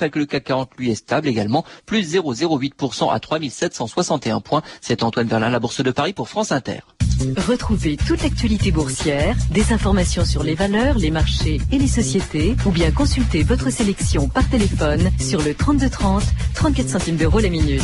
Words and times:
rappelle 0.00 0.10
que 0.10 0.18
le 0.18 0.26
CAC 0.26 0.44
40 0.44 0.70
lui 0.78 0.90
est 0.90 0.94
stable 0.94 1.28
également, 1.28 1.64
plus 1.84 2.14
0,08% 2.14 3.12
à 3.12 3.20
3761 3.20 4.40
points. 4.40 4.62
C'est 4.80 5.02
Antoine 5.02 5.26
Verlin, 5.26 5.50
la 5.50 5.60
Bourse 5.60 5.82
de 5.82 5.90
Paris 5.90 6.14
pour 6.14 6.28
France 6.28 6.52
Inter. 6.52 6.80
Retrouvez 7.20 7.96
toute 7.96 8.22
l'actualité 8.22 8.70
boursière, 8.70 9.36
des 9.50 9.72
informations 9.72 10.24
sur 10.24 10.42
les 10.42 10.54
valeurs, 10.54 10.96
les 10.98 11.10
marchés 11.10 11.60
et 11.70 11.78
les 11.78 11.86
sociétés, 11.86 12.56
ou 12.64 12.70
bien 12.70 12.90
consultez 12.90 13.42
votre 13.42 13.70
sélection 13.70 14.28
par 14.28 14.48
téléphone 14.48 15.10
sur 15.18 15.42
le 15.42 15.54
3230, 15.54 16.22
34 16.54 16.88
centimes 16.88 17.16
d'euros 17.16 17.40
la 17.40 17.50
minute. 17.50 17.82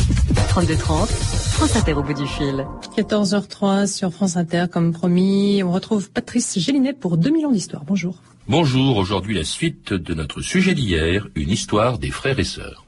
3230, 0.49 1.07
France 1.09 1.75
Inter 1.75 1.93
au 1.93 2.03
bout 2.03 2.13
du 2.13 2.25
fil. 2.25 2.65
14h03 2.97 3.85
sur 3.85 4.11
France 4.11 4.37
Inter, 4.37 4.65
comme 4.71 4.91
promis. 4.91 5.61
On 5.63 5.71
retrouve 5.71 6.09
Patrice 6.09 6.57
Gélinet 6.57 6.93
pour 6.93 7.17
2000 7.17 7.45
ans 7.45 7.51
d'histoire. 7.51 7.83
Bonjour. 7.85 8.21
Bonjour, 8.47 8.97
aujourd'hui 8.97 9.35
la 9.35 9.43
suite 9.43 9.93
de 9.93 10.13
notre 10.13 10.41
sujet 10.41 10.73
d'hier, 10.73 11.27
une 11.35 11.49
histoire 11.49 11.99
des 11.99 12.11
frères 12.11 12.39
et 12.39 12.43
sœurs. 12.43 12.85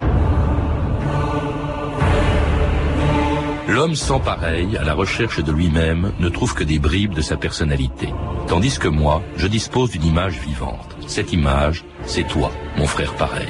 L'homme 3.80 3.96
sans 3.96 4.20
pareil, 4.20 4.76
à 4.76 4.84
la 4.84 4.94
recherche 4.94 5.42
de 5.42 5.54
lui-même, 5.54 6.12
ne 6.20 6.28
trouve 6.28 6.54
que 6.54 6.66
des 6.66 6.80
bribes 6.80 7.14
de 7.14 7.22
sa 7.22 7.38
personnalité. 7.38 8.10
Tandis 8.50 8.78
que 8.78 8.90
moi, 8.90 9.24
je 9.38 9.48
dispose 9.48 9.92
d'une 9.92 10.04
image 10.04 10.38
vivante. 10.38 10.98
Cette 11.08 11.32
image, 11.32 11.86
c'est 12.04 12.28
toi, 12.28 12.52
mon 12.76 12.86
frère 12.86 13.14
pareil. 13.14 13.48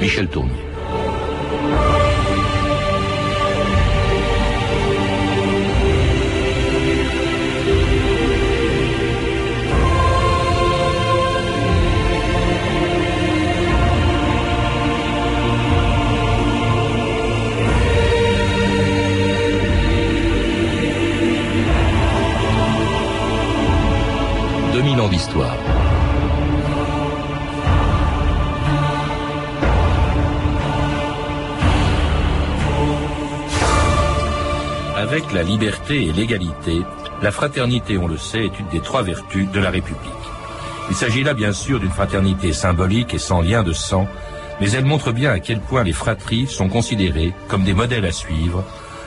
Michel 0.00 0.26
Tournier. 0.26 0.64
Liberté 35.54 36.06
et 36.06 36.12
l'égalité, 36.12 36.82
la 37.22 37.30
fraternité, 37.30 37.96
on 37.96 38.08
le 38.08 38.18
sait, 38.18 38.46
est 38.46 38.58
une 38.58 38.68
des 38.72 38.80
trois 38.80 39.02
vertus 39.02 39.48
de 39.52 39.60
la 39.60 39.70
République. 39.70 40.24
Il 40.90 40.96
s'agit 40.96 41.22
là 41.22 41.32
bien 41.32 41.52
sûr 41.52 41.78
d'une 41.78 41.92
fraternité 41.92 42.52
symbolique 42.52 43.14
et 43.14 43.18
sans 43.18 43.40
lien 43.40 43.62
de 43.62 43.72
sang, 43.72 44.08
mais 44.60 44.72
elle 44.72 44.84
montre 44.84 45.12
bien 45.12 45.30
à 45.30 45.38
quel 45.38 45.60
point 45.60 45.84
les 45.84 45.92
fratries 45.92 46.48
sont 46.48 46.68
considérées 46.68 47.32
comme 47.46 47.62
des 47.62 47.72
modèles 47.72 48.04
à 48.04 48.10
suivre, 48.10 48.64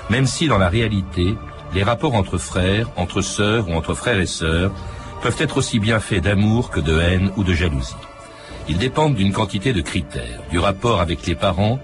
même 0.10 0.26
si 0.26 0.48
dans 0.48 0.58
la 0.58 0.70
réalité, 0.70 1.36
les 1.76 1.84
rapports 1.84 2.16
entre 2.16 2.38
frères, 2.38 2.90
entre 2.96 3.22
sœurs 3.22 3.68
ou 3.68 3.74
entre 3.74 3.94
frères 3.94 4.20
et 4.20 4.26
sœurs 4.26 4.72
peuvent 5.22 5.36
être 5.40 5.58
aussi 5.58 5.80
bien 5.80 6.00
faits 6.00 6.24
d'amour 6.24 6.70
que 6.70 6.80
de 6.80 6.98
haine 6.98 7.32
ou 7.36 7.44
de 7.44 7.54
jalousie. 7.54 7.94
Ils 8.70 8.78
dépendent 8.78 9.16
d'une 9.16 9.34
quantité 9.34 9.74
de 9.74 9.82
critères, 9.82 10.42
du 10.50 10.60
rapport 10.60 11.02
avec 11.02 11.28
les 11.28 11.36
parents, 11.36 11.80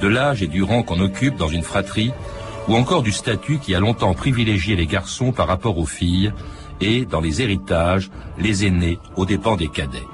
de 0.00 0.06
l'âge 0.06 0.42
et 0.42 0.46
du 0.46 0.62
rang 0.62 0.84
qu'on 0.84 1.00
occupe 1.00 1.36
dans 1.36 1.48
une 1.48 1.62
fratrie, 1.62 2.12
ou 2.68 2.76
encore 2.76 3.02
du 3.02 3.12
statut 3.12 3.58
qui 3.58 3.74
a 3.74 3.80
longtemps 3.80 4.14
privilégié 4.14 4.76
les 4.76 4.86
garçons 4.86 5.32
par 5.32 5.46
rapport 5.46 5.78
aux 5.78 5.86
filles, 5.86 6.32
et, 6.80 7.04
dans 7.04 7.20
les 7.20 7.42
héritages, 7.42 8.10
les 8.38 8.66
aînés 8.66 8.98
aux 9.16 9.26
dépens 9.26 9.56
des 9.56 9.68
cadets. 9.68 10.06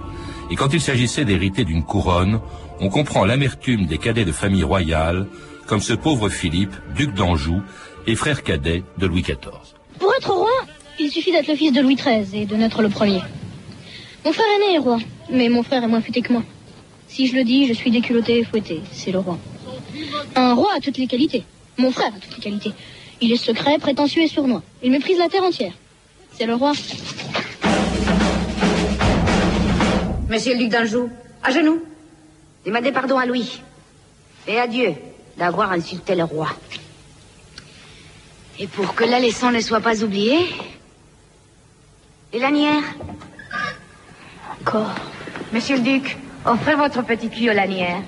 Et 0.50 0.56
quand 0.56 0.72
il 0.72 0.80
s'agissait 0.80 1.24
d'hériter 1.24 1.64
d'une 1.64 1.84
couronne, 1.84 2.40
on 2.80 2.88
comprend 2.88 3.24
l'amertume 3.24 3.86
des 3.86 3.98
cadets 3.98 4.24
de 4.24 4.32
famille 4.32 4.64
royale, 4.64 5.26
comme 5.66 5.80
ce 5.80 5.92
pauvre 5.92 6.28
Philippe, 6.28 6.74
duc 6.94 7.14
d'Anjou, 7.14 7.62
et 8.06 8.16
frère 8.16 8.42
cadet 8.42 8.82
de 8.98 9.06
Louis 9.06 9.22
XIV. 9.22 9.36
Pour 9.98 10.12
être 10.14 10.32
roi, 10.32 10.50
il 10.98 11.10
suffit 11.10 11.32
d'être 11.32 11.48
le 11.48 11.54
fils 11.54 11.72
de 11.72 11.80
Louis 11.80 11.94
XIII 11.94 12.42
et 12.42 12.46
de 12.46 12.56
naître 12.56 12.82
le 12.82 12.88
premier. 12.88 13.20
Mon 14.24 14.32
frère 14.32 14.46
aîné 14.56 14.74
est 14.74 14.78
roi, 14.78 14.98
mais 15.30 15.48
mon 15.48 15.62
frère 15.62 15.84
est 15.84 15.88
moins 15.88 16.00
futé 16.00 16.20
que 16.20 16.32
moi. 16.32 16.42
Si 17.06 17.26
je 17.26 17.36
le 17.36 17.44
dis, 17.44 17.66
je 17.66 17.72
suis 17.72 17.90
déculotté 17.90 18.38
et 18.38 18.44
fouetté. 18.44 18.82
C'est 18.92 19.12
le 19.12 19.18
roi. 19.18 19.38
Un 20.36 20.54
roi 20.54 20.68
a 20.76 20.80
toutes 20.80 20.98
les 20.98 21.06
qualités. 21.06 21.44
Mon 21.80 21.90
frère 21.90 22.08
a 22.08 22.18
toutes 22.20 22.36
les 22.36 22.42
qualités. 22.42 22.72
Il 23.22 23.32
est 23.32 23.42
secret, 23.42 23.78
prétentieux 23.78 24.22
et 24.22 24.28
sournois. 24.28 24.62
Il 24.82 24.90
méprise 24.90 25.18
la 25.18 25.28
terre 25.28 25.44
entière. 25.44 25.72
C'est 26.32 26.44
le 26.44 26.54
roi. 26.54 26.72
Monsieur 30.28 30.52
le 30.52 30.58
duc 30.58 30.68
d'Anjou, 30.68 31.08
à 31.42 31.50
genoux. 31.50 31.82
Demandez 32.66 32.92
pardon 32.92 33.16
à 33.16 33.24
Louis. 33.24 33.62
Et 34.46 34.58
à 34.58 34.66
Dieu 34.66 34.94
d'avoir 35.38 35.72
insulté 35.72 36.14
le 36.14 36.24
roi. 36.24 36.48
Et 38.58 38.66
pour 38.66 38.94
que 38.94 39.04
la 39.04 39.18
leçon 39.18 39.50
ne 39.50 39.60
soit 39.60 39.80
pas 39.80 40.04
oubliée, 40.04 40.46
et 42.34 42.38
lanière 42.38 42.82
Encore. 44.60 44.94
Monsieur 45.50 45.76
le 45.76 45.82
duc, 45.82 46.18
offrez 46.44 46.74
votre 46.74 47.02
petit 47.02 47.30
cul 47.30 47.48
aux 47.48 47.54
lanières. 47.54 48.02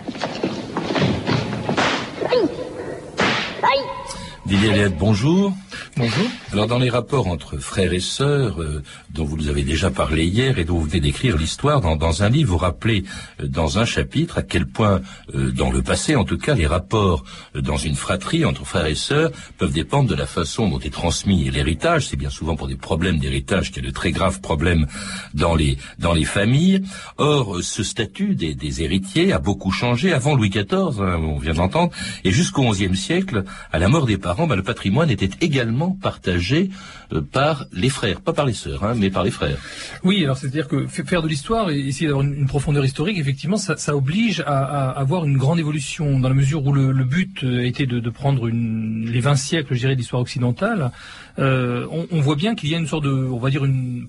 Didier 4.52 4.72
Léette, 4.72 4.98
bonjour. 4.98 5.54
Bonjour. 6.02 6.26
Alors 6.50 6.66
dans 6.66 6.80
les 6.80 6.90
rapports 6.90 7.28
entre 7.28 7.58
frères 7.58 7.92
et 7.92 8.00
sœurs, 8.00 8.60
euh, 8.60 8.82
dont 9.10 9.24
vous 9.24 9.36
nous 9.36 9.48
avez 9.48 9.62
déjà 9.62 9.88
parlé 9.88 10.24
hier 10.24 10.58
et 10.58 10.64
dont 10.64 10.78
vous 10.78 10.86
venez 10.86 10.98
d'écrire 10.98 11.36
l'histoire 11.36 11.80
dans, 11.80 11.94
dans 11.94 12.24
un 12.24 12.28
livre, 12.28 12.50
vous 12.50 12.58
rappelez 12.58 13.04
euh, 13.40 13.46
dans 13.46 13.78
un 13.78 13.84
chapitre 13.84 14.38
à 14.38 14.42
quel 14.42 14.66
point, 14.66 15.00
euh, 15.32 15.52
dans 15.52 15.70
le 15.70 15.80
passé 15.80 16.16
en 16.16 16.24
tout 16.24 16.38
cas, 16.38 16.56
les 16.56 16.66
rapports 16.66 17.22
euh, 17.54 17.60
dans 17.60 17.76
une 17.76 17.94
fratrie 17.94 18.44
entre 18.44 18.66
frères 18.66 18.86
et 18.86 18.96
sœurs 18.96 19.30
peuvent 19.58 19.72
dépendre 19.72 20.10
de 20.10 20.16
la 20.16 20.26
façon 20.26 20.68
dont 20.68 20.80
est 20.80 20.92
transmis 20.92 21.48
l'héritage. 21.50 22.08
C'est 22.08 22.16
bien 22.16 22.30
souvent 22.30 22.56
pour 22.56 22.66
des 22.66 22.74
problèmes 22.74 23.20
d'héritage 23.20 23.70
qu'il 23.70 23.84
y 23.84 23.86
a 23.86 23.88
de 23.88 23.94
très 23.94 24.10
graves 24.10 24.40
problèmes 24.40 24.88
dans 25.34 25.54
les 25.54 25.78
dans 26.00 26.14
les 26.14 26.24
familles. 26.24 26.82
Or, 27.18 27.58
euh, 27.58 27.62
ce 27.62 27.84
statut 27.84 28.34
des, 28.34 28.56
des 28.56 28.82
héritiers 28.82 29.32
a 29.32 29.38
beaucoup 29.38 29.70
changé 29.70 30.12
avant 30.12 30.34
Louis 30.34 30.50
XIV, 30.50 31.00
hein, 31.00 31.20
on 31.22 31.38
vient 31.38 31.54
d'entendre, 31.54 31.92
et 32.24 32.32
jusqu'au 32.32 32.68
XIe 32.72 32.96
siècle, 32.96 33.44
à 33.70 33.78
la 33.78 33.86
mort 33.86 34.06
des 34.06 34.18
parents, 34.18 34.48
bah, 34.48 34.56
le 34.56 34.64
patrimoine 34.64 35.08
était 35.08 35.30
également 35.40 35.91
partagé 35.92 36.70
euh, 37.12 37.20
par 37.20 37.66
les 37.72 37.88
frères, 37.88 38.20
pas 38.20 38.32
par 38.32 38.46
les 38.46 38.52
sœurs, 38.52 38.84
hein, 38.84 38.94
mais 38.96 39.10
par 39.10 39.24
les 39.24 39.30
frères. 39.30 39.58
Oui, 40.04 40.22
alors 40.24 40.36
c'est-à-dire 40.36 40.68
que 40.68 40.86
faire 40.86 41.22
de 41.22 41.28
l'histoire 41.28 41.70
et 41.70 41.78
essayer 41.78 42.06
d'avoir 42.06 42.24
une, 42.26 42.46
profondeur 42.46 42.84
historique, 42.84 43.18
effectivement, 43.18 43.56
ça, 43.56 43.96
oblige 43.96 44.42
à, 44.46 44.90
avoir 44.90 45.24
une 45.24 45.36
grande 45.36 45.58
évolution 45.58 46.18
dans 46.18 46.28
la 46.28 46.34
mesure 46.34 46.64
où 46.66 46.72
le, 46.72 47.04
but 47.04 47.44
euh, 47.44 47.64
était 47.64 47.86
de, 47.86 48.00
de 48.00 48.10
prendre 48.10 48.48
les 48.48 49.20
20 49.20 49.36
siècles, 49.36 49.74
je 49.74 49.80
dirais, 49.80 49.96
d'histoire 49.96 50.22
occidentale. 50.22 50.90
Euh, 51.38 51.86
on, 51.90 52.20
voit 52.20 52.36
bien 52.36 52.54
qu'il 52.54 52.68
y 52.68 52.74
a 52.74 52.78
une 52.78 52.86
sorte 52.86 53.04
de, 53.04 53.10
on 53.10 53.38
va 53.38 53.48
dire 53.48 53.62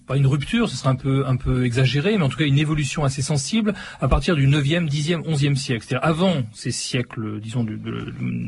pas 0.05 0.17
une 0.17 0.27
rupture, 0.27 0.69
ce 0.69 0.75
serait 0.75 0.89
un 0.89 0.95
peu, 0.95 1.25
un 1.25 1.37
peu 1.37 1.65
exagéré, 1.65 2.17
mais 2.17 2.23
en 2.23 2.29
tout 2.29 2.37
cas 2.37 2.45
une 2.45 2.57
évolution 2.57 3.05
assez 3.05 3.21
sensible 3.21 3.73
à 4.01 4.07
partir 4.07 4.35
du 4.35 4.47
9e, 4.47 4.89
10e, 4.89 5.23
11e 5.23 5.55
siècle. 5.55 5.85
C'est-à-dire 5.87 6.05
avant 6.05 6.43
ces 6.53 6.71
siècles, 6.71 7.39
disons, 7.39 7.63
du 7.63 7.79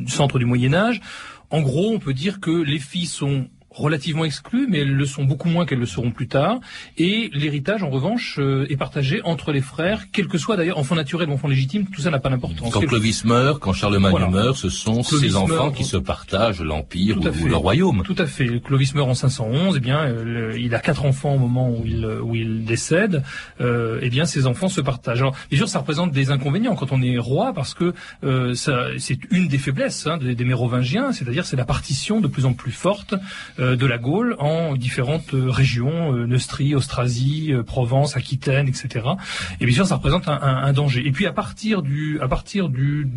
centre 0.07 0.39
du 0.39 0.45
Moyen 0.45 0.73
Âge, 0.73 1.01
en 1.49 1.61
gros, 1.61 1.91
on 1.91 1.99
peut 1.99 2.13
dire 2.13 2.39
que 2.39 2.51
les 2.51 2.79
filles 2.79 3.05
sont 3.05 3.47
relativement 3.75 4.25
exclues, 4.25 4.67
mais 4.69 4.79
elles 4.79 4.93
le 4.93 5.05
sont 5.05 5.23
beaucoup 5.23 5.49
moins 5.49 5.65
qu'elles 5.65 5.79
le 5.79 5.85
seront 5.85 6.11
plus 6.11 6.27
tard. 6.27 6.59
Et 6.97 7.29
l'héritage, 7.33 7.83
en 7.83 7.89
revanche, 7.89 8.37
euh, 8.39 8.65
est 8.69 8.77
partagé 8.77 9.21
entre 9.23 9.51
les 9.51 9.61
frères, 9.61 10.05
quel 10.11 10.27
que 10.27 10.37
soit 10.37 10.55
d'ailleurs 10.57 10.77
enfant 10.77 10.95
naturel 10.95 11.29
ou 11.29 11.33
enfant 11.33 11.47
légitime, 11.47 11.85
tout 11.87 12.01
ça 12.01 12.09
n'a 12.09 12.19
pas 12.19 12.29
d'importance. 12.29 12.71
Quand 12.71 12.79
Quel- 12.79 12.89
Clovis 12.89 13.25
meurt, 13.25 13.59
quand 13.59 13.73
Charlemagne 13.73 14.11
Voilà. 14.11 14.29
meurt, 14.29 14.55
ce 14.57 14.69
sont 14.69 15.01
Clovis 15.01 15.29
ces 15.31 15.35
enfants 15.35 15.47
meurt. 15.65 15.75
qui 15.75 15.83
se 15.83 15.97
partagent 15.97 16.61
l'empire 16.61 17.17
ou, 17.19 17.47
le 17.47 17.55
royaume. 17.55 18.01
Tout 18.05 18.15
à 18.17 18.25
fait. 18.25 18.61
Clovis 18.61 18.95
meurt 18.95 19.09
en 19.09 19.13
511. 19.13 19.75
Eh 19.77 19.79
bien, 19.81 19.99
euh, 19.99 20.23
le- 20.53 20.59
il 20.59 20.73
a 20.73 20.79
quatre 20.79 21.05
enfants 21.05 21.35
au 21.35 21.39
moment 21.39 21.69
où 21.69 21.83
il 21.85 22.05
où 22.05 22.33
il 22.35 22.65
décède. 22.65 23.23
Euh, 23.61 23.99
eh 24.01 24.09
bien, 24.09 24.25
ses 24.25 24.47
enfants 24.47 24.69
se 24.69 24.79
partagent. 24.81 25.19
Alors, 25.21 25.35
bien 25.49 25.57
sûr, 25.59 25.67
ça 25.69 25.79
représente 25.79 26.11
des 26.11 26.31
inconvénients 26.31 26.75
quand 26.75 26.91
on 26.91 27.01
est 27.01 27.17
roi, 27.17 27.51
parce 27.53 27.73
que 27.73 27.93
ça, 28.53 28.85
c'est 28.97 29.19
une 29.31 29.47
des 29.47 29.57
faiblesses 29.57 30.07
hein, 30.07 30.17
des, 30.17 30.35
des 30.35 30.45
Mérovingiens, 30.45 31.11
c'est-à-dire 31.11 31.45
c'est 31.45 31.55
la 31.55 31.65
partition 31.65 32.21
de 32.21 32.27
plus 32.27 32.45
en 32.45 32.53
plus 32.53 32.71
forte 32.71 33.15
euh, 33.59 33.64
de 33.75 33.85
la 33.85 33.97
Gaule 33.97 34.35
en 34.39 34.75
différentes 34.75 35.33
euh, 35.33 35.49
régions, 35.49 36.13
euh, 36.13 36.25
Neustrie, 36.27 36.75
Austrasie, 36.75 37.53
euh, 37.53 37.63
Provence, 37.63 38.15
Aquitaine, 38.15 38.67
etc. 38.67 39.05
Et 39.59 39.65
bien 39.65 39.75
sûr, 39.75 39.87
ça 39.87 39.95
représente 39.95 40.27
un, 40.27 40.73
danger. 40.73 41.05
Et 41.05 41.11
puis 41.11 41.25
à 41.25 41.29
à 41.29 42.27
partir 42.27 42.69
du, 42.69 43.07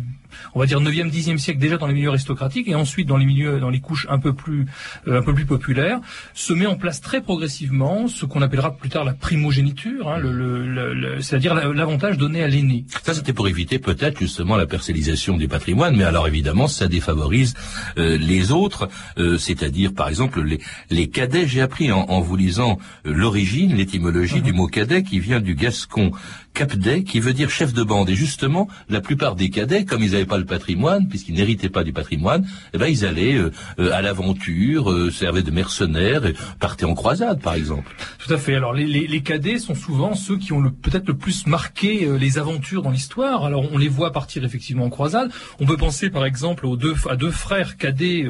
on 0.53 0.59
va 0.59 0.65
dire 0.65 0.79
9e, 0.81 1.09
10e 1.11 1.37
siècle, 1.37 1.59
déjà 1.59 1.77
dans 1.77 1.87
les 1.87 1.93
milieux 1.93 2.09
aristocratiques, 2.09 2.67
et 2.67 2.75
ensuite 2.75 3.07
dans 3.07 3.17
les 3.17 3.25
milieux, 3.25 3.59
dans 3.59 3.69
les 3.69 3.79
couches 3.79 4.07
un 4.09 4.19
peu 4.19 4.33
plus, 4.33 4.65
euh, 5.07 5.19
un 5.19 5.21
peu 5.23 5.33
plus 5.33 5.45
populaires, 5.45 5.99
se 6.33 6.53
met 6.53 6.65
en 6.65 6.75
place 6.75 7.01
très 7.01 7.21
progressivement 7.21 8.07
ce 8.07 8.25
qu'on 8.25 8.41
appellera 8.41 8.75
plus 8.75 8.89
tard 8.89 9.03
la 9.05 9.13
primogéniture, 9.13 10.09
hein, 10.09 10.17
le, 10.19 10.31
le- 10.31 10.67
le- 10.67 10.93
le- 10.93 11.21
c'est-à-dire 11.21 11.53
la- 11.55 11.67
l'avantage 11.73 12.17
donné 12.17 12.43
à 12.43 12.47
l'aîné. 12.47 12.85
Ça, 13.03 13.13
c'était 13.13 13.33
pour 13.33 13.47
éviter 13.47 13.79
peut-être 13.79 14.19
justement 14.19 14.55
la 14.57 14.65
parcellisation 14.67 15.37
du 15.37 15.47
patrimoine, 15.47 15.95
mais 15.95 16.03
alors 16.03 16.27
évidemment, 16.27 16.67
ça 16.67 16.87
défavorise 16.87 17.53
euh, 17.97 18.17
les 18.17 18.51
autres, 18.51 18.89
euh, 19.17 19.37
c'est-à-dire 19.37 19.93
par 19.93 20.07
exemple 20.09 20.41
les, 20.43 20.59
les 20.89 21.07
cadets. 21.07 21.47
J'ai 21.47 21.61
appris 21.61 21.91
en, 21.91 22.01
en 22.01 22.19
vous 22.21 22.35
lisant 22.35 22.77
l'origine, 23.05 23.75
l'étymologie 23.75 24.41
du 24.41 24.53
mot 24.53 24.67
cadet 24.67 25.03
qui 25.03 25.19
vient 25.19 25.39
du 25.39 25.55
gascon 25.55 26.11
capdet 26.53 27.03
qui 27.03 27.19
veut 27.19 27.33
dire 27.33 27.49
chef 27.49 27.73
de 27.73 27.83
bande. 27.83 28.09
Et 28.09 28.15
justement, 28.15 28.67
la 28.89 29.01
plupart 29.01 29.35
des 29.35 29.49
cadets, 29.49 29.85
comme 29.85 30.03
ils 30.03 30.11
n'avaient 30.11 30.25
pas 30.25 30.37
le 30.37 30.45
patrimoine, 30.45 31.07
puisqu'ils 31.07 31.35
n'héritaient 31.35 31.69
pas 31.69 31.83
du 31.83 31.93
patrimoine, 31.93 32.45
eh 32.73 32.77
ben 32.77 32.87
ils 32.87 33.05
allaient 33.05 33.35
euh, 33.35 33.51
euh, 33.79 33.91
à 33.93 34.01
l'aventure, 34.01 34.91
euh, 34.91 35.11
servaient 35.11 35.43
de 35.43 35.51
mercenaires, 35.51 36.25
et 36.25 36.35
partaient 36.59 36.85
en 36.85 36.95
croisade, 36.95 37.41
par 37.41 37.53
exemple. 37.53 37.95
Tout 38.17 38.33
à 38.33 38.37
fait. 38.37 38.55
Alors 38.55 38.73
les, 38.73 38.85
les, 38.85 39.07
les 39.07 39.21
cadets 39.21 39.59
sont 39.59 39.75
souvent 39.75 40.15
ceux 40.15 40.37
qui 40.37 40.53
ont 40.53 40.59
le, 40.59 40.71
peut-être 40.71 41.07
le 41.07 41.15
plus 41.15 41.47
marqué 41.47 42.07
les 42.19 42.37
aventures 42.37 42.81
dans 42.81 42.91
l'histoire. 42.91 43.45
Alors 43.45 43.65
on 43.71 43.77
les 43.77 43.87
voit 43.87 44.11
partir 44.11 44.43
effectivement 44.43 44.85
en 44.85 44.89
croisade. 44.89 45.31
On 45.59 45.65
peut 45.65 45.77
penser 45.77 46.09
par 46.09 46.25
exemple 46.25 46.65
aux 46.65 46.75
deux, 46.75 46.95
à 47.09 47.15
deux 47.15 47.31
frères 47.31 47.77
cadets 47.77 48.25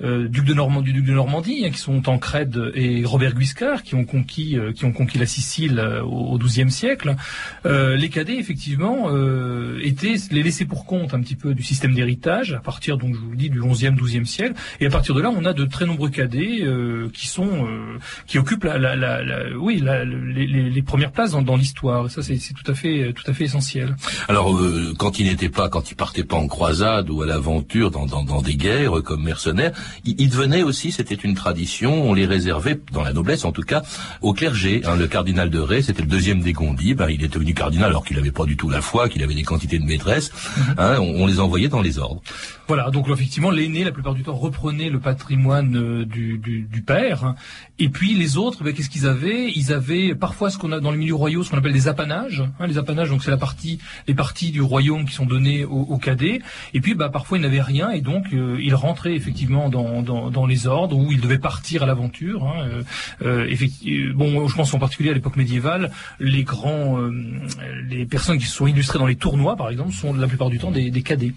duc 0.00 0.44
de 0.44 0.54
Normandie, 0.54 0.92
du 0.92 1.00
duc 1.00 1.06
de 1.06 1.12
Normandie, 1.12 1.64
hein, 1.64 1.70
qui 1.70 1.78
sont 1.78 2.00
Tancred 2.00 2.72
et 2.74 3.04
Robert 3.04 3.34
Guiscard, 3.34 3.82
qui 3.82 3.94
ont 3.94 4.04
conquis, 4.04 4.58
qui 4.74 4.84
ont 4.84 4.92
conquis 4.92 5.18
la 5.18 5.26
Sicile 5.26 5.80
au 6.04 6.38
XIIe 6.38 6.70
siècle. 6.70 7.16
Euh, 7.66 7.96
les 7.96 8.08
cadets, 8.08 8.36
effectivement, 8.36 9.08
euh, 9.10 9.78
étaient 9.82 10.14
les 10.30 10.42
laissés 10.42 10.64
pour 10.64 10.86
compte 10.86 11.14
un 11.14 11.20
petit 11.20 11.36
peu 11.36 11.54
du 11.54 11.62
système 11.62 11.94
d'héritage 11.94 12.52
à 12.52 12.60
partir, 12.60 12.98
donc 12.98 13.14
je 13.14 13.20
vous 13.20 13.30
le 13.30 13.36
dis, 13.36 13.50
du 13.50 13.60
11e, 13.60 13.96
12e 13.96 14.24
siècle. 14.24 14.54
Et 14.80 14.86
à 14.86 14.90
partir 14.90 15.14
de 15.14 15.20
là, 15.20 15.30
on 15.34 15.44
a 15.44 15.52
de 15.52 15.64
très 15.64 15.86
nombreux 15.86 16.10
cadets 16.10 16.62
euh, 16.62 17.08
qui 17.12 17.26
sont, 17.26 17.66
qui 18.26 18.38
occupent 18.38 18.64
la, 18.64 18.78
la, 18.78 19.22
oui, 19.58 19.82
les, 19.82 20.82
premières 20.82 21.12
places 21.12 21.32
dans, 21.32 21.56
l'histoire. 21.56 22.10
Ça, 22.10 22.22
c'est 22.22 22.36
tout 22.36 22.70
à 22.70 22.74
fait, 22.74 23.12
tout 23.12 23.28
à 23.30 23.34
fait 23.34 23.44
essentiel. 23.44 23.96
Alors, 24.28 24.60
quand 24.98 25.18
ils 25.18 25.26
n'étaient 25.26 25.48
pas, 25.48 25.68
quand 25.68 25.90
ils 25.90 25.94
partaient 25.94 26.24
pas 26.24 26.36
en 26.36 26.48
croisade 26.48 27.10
ou 27.10 27.22
à 27.22 27.26
l'aventure 27.26 27.90
dans, 27.90 28.42
des 28.42 28.56
guerres 28.56 29.02
comme 29.04 29.22
mercenaires, 29.22 29.72
ils, 30.04 30.20
ils 30.20 30.28
devenaient 30.28 30.62
aussi, 30.62 30.92
c'était 30.92 31.14
une 31.14 31.34
tradition, 31.34 32.08
on 32.08 32.14
les 32.14 32.26
réservait 32.26 32.80
dans 32.92 33.02
la 33.02 33.12
noblesse, 33.12 33.44
en 33.44 33.52
tout 33.52 33.62
cas, 33.62 33.82
au 34.20 34.32
clergé. 34.32 34.82
Hein, 34.84 34.96
le 34.96 35.06
cardinal 35.06 35.50
de 35.50 35.58
Ré, 35.58 35.82
c'était 35.82 36.02
le 36.02 36.08
deuxième 36.08 36.40
des 36.40 36.52
Gondis, 36.52 36.94
ben, 36.94 37.08
il 37.08 37.22
était 37.24 37.31
venu 37.38 37.54
cardinal 37.54 37.90
alors 37.90 38.04
qu'il 38.04 38.16
n'avait 38.16 38.30
pas 38.30 38.44
du 38.44 38.56
tout 38.56 38.68
la 38.68 38.80
foi, 38.80 39.08
qu'il 39.08 39.22
avait 39.22 39.34
des 39.34 39.42
quantités 39.42 39.78
de 39.78 39.84
maîtresses. 39.84 40.30
Mhm. 40.56 40.74
Hein, 40.78 40.96
on, 41.00 41.26
les 41.26 41.40
envoyait 41.40 41.68
dans 41.68 41.82
les 41.82 41.98
ordres. 41.98 42.22
Voilà, 42.68 42.90
donc 42.90 43.08
effectivement, 43.08 43.50
l'aîné, 43.50 43.84
la 43.84 43.92
plupart 43.92 44.14
du 44.14 44.22
temps, 44.22 44.34
reprenait 44.34 44.88
le 44.88 45.00
patrimoine 45.00 45.76
euh, 45.76 46.04
du, 46.04 46.38
du, 46.38 46.62
du, 46.62 46.82
père. 46.82 47.24
Hein. 47.24 47.34
Et 47.78 47.88
puis 47.88 48.14
les 48.14 48.36
autres, 48.36 48.64
ben, 48.64 48.72
qu'est-ce 48.72 48.88
qu'ils 48.88 49.06
avaient? 49.06 49.50
Ils 49.54 49.72
avaient 49.72 50.14
parfois 50.14 50.50
ce 50.50 50.58
qu'on 50.58 50.72
a 50.72 50.80
dans 50.80 50.90
les 50.90 50.96
milieux 50.96 51.14
royaux, 51.14 51.42
ce 51.42 51.50
qu'on 51.50 51.58
appelle 51.58 51.72
des 51.72 51.88
apanages. 51.88 52.42
Hein, 52.58 52.66
les 52.66 52.78
apanages, 52.78 53.10
donc 53.10 53.22
c'est 53.22 53.30
la 53.30 53.36
partie, 53.36 53.78
les 54.06 54.14
parties 54.14 54.50
du 54.50 54.62
royaume 54.62 55.04
qui 55.04 55.14
sont 55.14 55.26
données 55.26 55.64
aux, 55.64 55.98
cadets. 55.98 56.40
Et 56.74 56.80
puis, 56.80 56.94
bah, 56.94 57.08
parfois, 57.08 57.38
ils 57.38 57.42
n'avaient 57.42 57.60
rien, 57.60 57.90
et 57.90 58.00
donc 58.00 58.26
euh, 58.32 58.56
ils 58.60 58.74
rentraient 58.74 59.14
effectivement 59.14 59.68
dans, 59.68 60.02
dans, 60.02 60.30
dans, 60.30 60.46
les 60.46 60.66
ordres 60.66 60.96
où 60.96 61.12
ils 61.12 61.20
devaient 61.20 61.38
partir 61.38 61.82
à 61.82 61.86
l'aventure. 61.86 62.44
Hein, 62.44 62.82
euh, 63.22 63.50
euh 63.50 64.12
bon, 64.14 64.48
je 64.48 64.56
pense 64.56 64.72
en 64.74 64.78
particulier 64.78 65.10
à 65.10 65.14
l'époque 65.14 65.36
médiévale, 65.36 65.90
les 66.20 66.44
grands, 66.44 66.98
les 67.88 68.06
personnes 68.06 68.38
qui 68.38 68.46
sont 68.46 68.66
illustrées 68.66 68.98
dans 68.98 69.06
les 69.06 69.16
tournois, 69.16 69.56
par 69.56 69.70
exemple, 69.70 69.92
sont 69.92 70.12
la 70.12 70.26
plupart 70.26 70.50
du 70.50 70.58
temps 70.58 70.70
des, 70.70 70.90
cadets. 71.02 71.32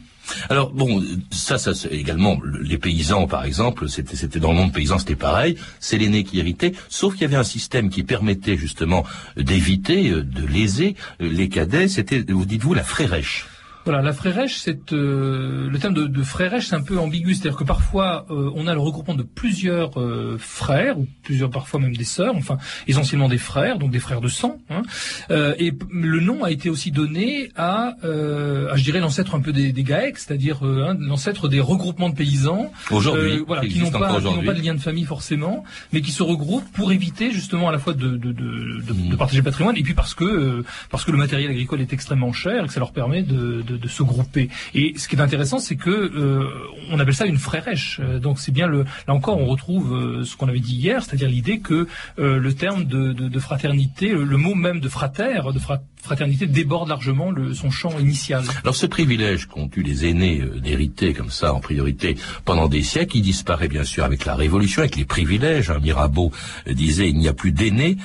Alors 0.50 0.72
bon, 0.72 1.04
ça, 1.32 1.58
ça 1.58 1.72
également, 1.92 2.40
les 2.62 2.78
paysans, 2.78 3.28
par 3.28 3.46
exemple, 3.46 3.88
c'était, 3.90 4.16
c'était 4.16 4.40
dans 4.40 4.52
le 4.52 4.58
monde 4.58 4.74
paysan, 4.74 4.98
c'était 4.98 5.16
pareil. 5.16 5.58
C'est 5.80 5.98
l'aîné 5.98 6.24
qui 6.24 6.40
héritait, 6.40 6.74
sauf 6.90 7.14
qu'il 7.14 7.24
y 7.24 7.26
avait 7.26 7.36
un 7.36 7.44
système 7.44 7.90
qui 7.90 8.04
permettait 8.04 8.58
justement 8.58 9.04
d'éviter, 9.38 10.10
euh, 10.10 10.24
de 10.24 10.46
léser 10.46 10.96
euh, 11.22 11.30
les 11.30 11.50
cadets. 11.50 11.88
C'était, 11.88 12.24
vous 12.28 12.46
dites-vous, 12.46 12.74
la 12.74 12.84
frérèche. 12.84 13.46
Voilà, 13.86 14.02
la 14.02 14.14
frérèche, 14.14 14.56
c'est 14.58 14.94
euh, 14.94 15.70
le 15.70 15.78
terme 15.78 15.94
de, 15.94 16.08
de 16.08 16.24
frérèche, 16.24 16.70
c'est 16.70 16.76
un 16.76 16.82
peu 16.82 16.98
ambigu, 16.98 17.36
c'est-à-dire 17.36 17.56
que 17.56 17.64
parfois 17.64 18.26
euh, 18.32 18.50
on 18.56 18.66
a 18.66 18.74
le 18.74 18.80
regroupement 18.80 19.14
de 19.14 19.22
plusieurs 19.22 20.02
euh, 20.02 20.38
frères 20.40 20.98
ou 20.98 21.08
plusieurs 21.22 21.52
parfois 21.52 21.80
même 21.80 21.96
des 21.96 22.04
sœurs, 22.04 22.36
enfin 22.36 22.58
essentiellement 22.88 23.30
des 23.30 23.38
frères, 23.38 23.78
donc 23.78 23.92
des 23.92 24.00
frères 24.00 24.22
de 24.22 24.28
sang. 24.28 24.58
Hein, 24.72 24.82
et 25.30 25.72
le 25.92 26.20
nom 26.20 26.44
a 26.44 26.50
été 26.50 26.68
aussi 26.72 26.90
donné 26.90 27.52
à, 27.56 27.94
à 28.02 28.76
je 28.76 28.84
dirais 28.84 29.00
l'ancêtre 29.00 29.36
un 29.36 29.40
peu 29.40 29.54
des, 29.54 29.72
des 29.72 29.84
GAEC, 29.84 30.18
c'est-à-dire 30.18 30.64
hein, 30.64 30.98
l'ancêtre 31.00 31.48
des 31.48 31.60
regroupements 31.60 32.10
de 32.10 32.16
paysans, 32.16 32.72
aujourd'hui, 32.90 33.44
voilà, 33.46 33.62
qui 33.68 33.80
n'ont 33.80 33.92
pas, 33.92 34.20
qui 34.20 34.26
n'ont 34.26 34.44
pas 34.44 34.54
de 34.54 34.62
lien 34.64 34.74
de 34.74 34.82
famille 34.82 35.06
forcément, 35.06 35.64
mais 35.94 36.02
qui 36.02 36.12
se 36.12 36.24
regroupent 36.24 36.72
pour 36.74 36.92
éviter 36.92 37.30
justement 37.30 37.70
à 37.70 37.72
la 37.72 37.78
fois 37.78 37.94
de, 37.94 38.10
de, 38.10 38.32
de, 38.32 38.82
de, 38.82 38.94
mmh. 38.94 39.18
partager 39.18 39.38
le 39.38 39.44
patrimoine 39.44 39.78
et 39.78 39.84
puis 39.84 39.94
parce 39.94 40.16
que 40.16 40.64
parce 40.90 41.06
que 41.06 41.12
le 41.12 41.20
matériel 41.20 41.52
agricole 41.52 41.82
est 41.82 41.94
extrêmement 41.94 42.34
cher 42.34 42.64
et 42.64 42.68
que 42.68 42.74
ça 42.74 42.80
leur 42.80 42.92
permet 42.92 43.22
de 43.22 43.75
de, 43.78 43.88
se 43.88 44.04
grouper. 44.04 44.50
Et 44.74 44.94
ce 44.98 45.08
qui 45.08 45.16
est 45.16 45.22
intéressant, 45.22 45.60
c'est 45.60 45.76
que 45.76 45.90
euh, 45.90 46.50
on 46.92 47.00
appelle 47.00 47.14
ça 47.14 47.26
une 47.26 47.38
frérèche. 47.38 48.00
Euh, 48.04 48.20
donc 48.20 48.40
c'est 48.40 48.52
bien 48.52 48.68
le 48.68 48.86
là 49.08 49.14
encore 49.14 49.38
on 49.38 49.46
retrouve 49.46 49.94
euh, 49.94 50.24
ce 50.24 50.36
qu'on 50.36 50.48
avait 50.48 50.60
dit 50.60 50.76
hier, 50.76 51.04
c'est-à-dire 51.04 51.30
l'idée 51.30 51.60
que 51.60 51.88
le 52.18 52.54
terme 52.54 52.86
de, 52.86 53.14
de, 53.14 53.40
fraternité, 53.40 54.10
le, 54.10 54.38
mot 54.38 54.56
même 54.56 54.80
de 54.80 54.90
frater, 54.90 55.42
de 55.54 55.60
fraternité 56.06 56.48
déborde 56.48 56.90
largement 56.90 57.32
le, 57.32 57.54
son 57.54 57.72
champ 57.72 57.98
initial. 58.00 58.44
Alors 58.64 58.76
ce 58.76 58.86
privilège 58.86 59.48
qu'ont 59.48 59.70
eu 59.76 59.82
les 59.82 60.06
aînés 60.06 60.42
d'hériter 60.62 61.14
comme 61.14 61.30
ça 61.30 61.54
en 61.54 61.60
priorité 61.60 62.16
pendant 62.46 62.68
des 62.68 62.84
siècles, 62.84 63.18
il 63.18 63.22
disparaît 63.22 63.68
bien 63.68 63.84
sûr 63.84 64.04
avec 64.04 64.26
la 64.26 64.36
Révolution, 64.36 64.82
avec 64.82 64.96
les 64.96 65.06
privilèges. 65.06 65.70
Hein. 65.70 65.80
Mirabeau 65.82 66.32
disait 66.68 67.10
il 67.10 67.18
n'y 67.18 67.28
a 67.28 67.34
plus 67.34 67.52
d'aînés, 67.52 67.98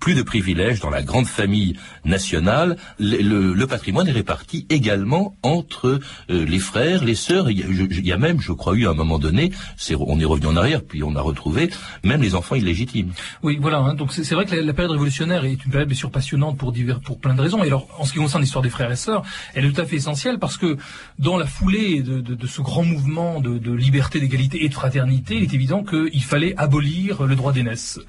plus 0.00 0.14
de 0.14 0.22
privilèges 0.22 0.80
dans 0.80 0.90
la 0.90 1.02
grande 1.02 1.26
famille 1.26 1.76
nationale. 2.04 2.76
Le, 2.98 3.54
le 3.54 3.66
patrimoine 3.66 4.08
est 4.08 4.12
réparti 4.12 4.66
également 4.70 5.34
entre 5.42 6.00
euh, 6.30 6.44
les 6.44 6.58
frères, 6.58 7.04
les 7.04 7.14
sœurs. 7.14 7.50
Il 7.50 8.06
y, 8.06 8.12
a, 8.12 8.16
même, 8.16 8.40
je 8.40 8.52
crois, 8.52 8.74
eu 8.74 8.86
à 8.86 8.90
un 8.90 8.94
moment 8.94 9.18
donné, 9.18 9.52
on 9.98 10.20
est 10.20 10.24
revenu 10.24 10.46
en 10.46 10.56
arrière, 10.56 10.82
puis 10.82 11.02
on 11.02 11.14
a 11.16 11.20
retrouvé 11.20 11.70
même 12.04 12.22
les 12.22 12.34
enfants 12.34 12.54
illégitimes. 12.54 13.12
Oui, 13.42 13.58
voilà. 13.60 13.78
Hein. 13.78 13.94
donc 13.94 14.12
c'est 14.12 14.34
vrai 14.34 14.44
que 14.44 14.54
la, 14.54 14.72
période 14.72 14.92
révolutionnaire 14.92 15.44
est 15.44 15.64
une 15.64 15.70
période 15.70 15.88
bien 15.88 15.96
sûr 15.96 16.10
passionnante 16.10 16.58
pour 16.58 16.72
divers, 16.72 17.00
pour 17.00 17.18
plein 17.18 17.34
de 17.34 17.42
Et 17.64 17.68
alors, 17.68 17.88
en 17.98 18.04
ce 18.04 18.12
qui 18.12 18.18
concerne 18.18 18.42
l'histoire 18.42 18.62
des 18.62 18.70
frères 18.70 18.90
et 18.90 18.96
sœurs, 18.96 19.22
elle 19.54 19.64
est 19.64 19.72
tout 19.72 19.80
à 19.80 19.84
fait 19.84 19.96
essentielle 19.96 20.38
parce 20.38 20.56
que 20.56 20.76
dans 21.18 21.36
la 21.36 21.46
foulée 21.46 22.02
de, 22.02 22.46
ce 22.46 22.62
grand 22.62 22.84
mouvement 22.84 23.40
de, 23.40 23.72
liberté, 23.72 24.20
d'égalité 24.20 24.64
et 24.64 24.68
de 24.68 24.74
fraternité, 24.74 25.36
il 25.36 25.42
est 25.42 25.54
évident 25.54 25.84
qu'il 25.84 26.22
fallait 26.22 26.54
abolir 26.56 27.24
le 27.24 27.36
droit 27.36 27.52
d'aînesse. 27.52 28.00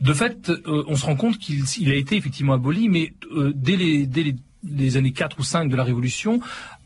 De 0.00 0.12
fait, 0.12 0.50
euh, 0.50 0.84
on 0.88 0.96
se 0.96 1.06
rend 1.06 1.14
compte 1.14 1.38
qu'il 1.38 1.90
a 1.90 1.94
été 1.94 2.16
effectivement 2.16 2.54
aboli, 2.54 2.88
mais 2.88 3.12
euh, 3.36 3.52
dès 3.54 3.76
les, 3.76 4.06
dès 4.06 4.22
les 4.24 4.36
les 4.64 4.96
années 4.96 5.12
4 5.12 5.38
ou 5.38 5.42
5 5.42 5.68
de 5.68 5.76
la 5.76 5.82
Révolution, 5.82 6.40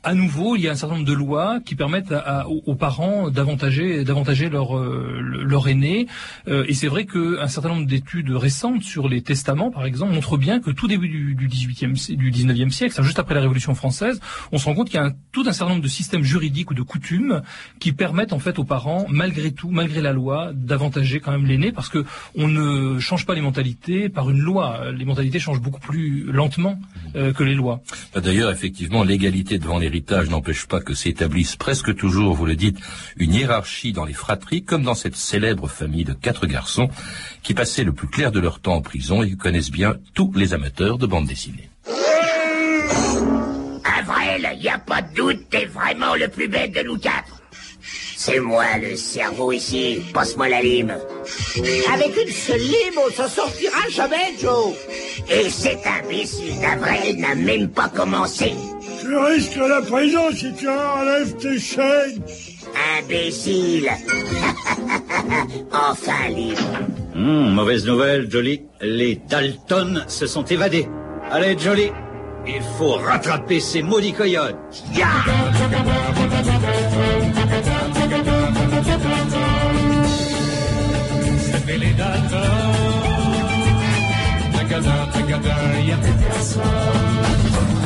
à 0.06 0.14
nouveau, 0.14 0.55
il 0.55 0.62
y 0.62 0.69
a 0.69 0.70
un 0.70 0.76
certain 0.76 0.94
nombre 0.94 1.06
de 1.06 1.12
lois 1.12 1.58
qui 1.64 1.75
permettent 1.75 2.14
aux, 2.47 2.75
parents 2.76 3.29
d'avantager, 3.29 4.05
euh, 4.06 5.20
leur 5.20 5.67
aîné. 5.67 6.06
Euh, 6.47 6.64
et 6.69 6.75
c'est 6.75 6.87
vrai 6.87 7.06
qu'un 7.06 7.49
certain 7.49 7.70
nombre 7.70 7.87
d'études 7.87 8.31
récentes 8.31 8.85
sur 8.85 9.08
les 9.08 9.23
testaments, 9.23 9.73
par 9.73 9.85
exemple, 9.85 10.14
montrent 10.14 10.37
bien 10.37 10.61
que 10.61 10.70
tout 10.70 10.87
début 10.87 11.08
du, 11.08 11.35
du 11.35 11.49
18e, 11.49 12.14
du 12.14 12.31
19e 12.31 12.70
siècle, 12.70 13.03
juste 13.03 13.19
après 13.19 13.35
la 13.35 13.41
Révolution 13.41 13.75
française, 13.75 14.20
on 14.53 14.58
se 14.58 14.67
rend 14.67 14.76
compte 14.76 14.91
qu'il 14.91 15.00
y 15.00 15.03
a 15.03 15.11
tout 15.32 15.43
un 15.44 15.53
certain 15.53 15.73
nombre 15.73 15.82
de 15.82 15.88
systèmes 15.88 16.23
juridiques 16.23 16.70
ou 16.70 16.75
de 16.75 16.82
coutumes 16.82 17.42
qui 17.81 17.90
permettent 17.90 18.33
en 18.33 18.38
fait 18.38 18.61
aux 18.61 18.64
parents, 18.64 19.07
malgré 19.09 19.50
tout, 19.50 19.71
malgré 19.71 20.02
la 20.02 20.12
loi, 20.12 20.52
d'avantager 20.54 21.19
quand 21.19 21.33
même 21.33 21.47
l'aîné, 21.47 21.73
parce 21.73 21.88
que 21.88 22.04
on 22.37 22.47
ne 22.47 23.00
change 23.00 23.26
pas 23.26 23.35
les 23.35 23.40
mentalités 23.40 24.09
par 24.09 24.31
une 24.31 24.38
loi. 24.38 24.92
Les 24.92 25.04
mentalités 25.04 25.40
changent 25.40 25.61
beaucoup 25.61 25.81
plus 25.81 26.31
lentement 26.31 26.78
euh, 27.16 27.33
que 27.33 27.42
les 27.42 27.57
lois. 27.57 27.81
D'ailleurs, 28.14 28.52
effectivement, 28.52 29.02
l'égalité 29.02 29.59
devant 29.59 29.81
les 29.81 29.96
l'héritage 29.97 30.29
n'empêche 30.29 30.67
pas 30.67 30.81
que 30.81 30.93
s'établisse 30.93 31.57
presque 31.57 31.97
toujours, 31.97 32.35
vous 32.35 32.45
le 32.45 32.55
dites, 32.55 32.76
une 33.17 33.33
hiérarchie 33.33 33.95
dans 33.95 34.05
les 34.05 34.12
fratries, 34.12 34.62
comme 34.62 34.83
dans 34.83 34.95
cette 34.95 35.17
célèbre 35.17 35.69
famille 35.69 36.05
de 36.05 36.12
quatre 36.12 36.47
garçons 36.47 36.91
qui 37.43 37.55
passaient 37.55 37.83
le 37.83 37.95
plus 37.95 38.09
clair 38.09 38.31
de 38.31 38.38
leur 38.38 38.61
temps 38.61 38.75
en 38.75 38.83
prison 38.83 39.23
et 39.23 39.31
qui 39.31 39.37
connaissent 39.38 39.71
bien 39.71 39.97
tous 40.12 40.31
les 40.37 40.53
amateurs 40.53 40.99
de 40.99 41.07
bande 41.07 41.26
dessinée. 41.26 41.71
Avril, 43.99 44.50
il 44.53 44.61
n'y 44.61 44.69
a 44.69 44.79
pas 44.79 45.00
de 45.00 45.15
doute, 45.15 45.49
t'es 45.49 45.65
vraiment 45.65 46.15
le 46.15 46.29
plus 46.29 46.49
bête 46.49 46.75
de 46.75 46.83
nous 46.83 46.99
quatre. 46.99 47.41
C'est 48.19 48.41
moi 48.41 48.76
le 48.79 48.97
cerveau 48.97 49.53
ici, 49.53 50.00
passe-moi 50.12 50.50
la 50.50 50.61
lime. 50.61 50.95
Avec 51.95 52.12
une 52.23 52.33
seule 52.33 52.61
lime, 52.61 52.99
on 53.07 53.11
s'en 53.12 53.29
sortira 53.29 53.88
jamais, 53.91 54.35
Joe. 54.38 54.75
Et 55.31 55.49
cet 55.49 55.87
imbécile 55.87 56.61
d'Avril 56.61 57.19
n'a 57.19 57.35
même 57.35 57.69
pas 57.71 57.88
commencé. 57.88 58.53
Tu 59.07 59.17
risques 59.17 59.57
la 59.57 59.81
prison 59.83 60.33
si 60.33 60.53
tu 60.55 60.69
enlèves 60.69 61.37
tes 61.37 61.61
chaînes. 61.61 62.21
Imbécile 62.99 63.89
Enfin 65.73 66.29
libre. 66.35 66.79
Hmm, 67.15 67.55
mauvaise 67.55 67.87
nouvelle, 67.87 68.29
Jolly. 68.29 68.63
Les 68.81 69.15
Dalton 69.29 70.03
se 70.09 70.27
sont 70.27 70.43
évadés. 70.43 70.89
Allez, 71.31 71.57
Jolly, 71.57 71.93
il 72.49 72.61
faut 72.77 72.95
rattraper 72.95 73.61
ces 73.61 73.83
maudits 73.83 74.13
coyotes. 74.13 74.57
les 81.79 81.93
Dalton. 81.93 82.41
Tagadin, 84.53 85.07
tagadin, 85.13 85.81
y'a 85.87 85.97
plus 85.97 86.25
personne. 86.27 87.86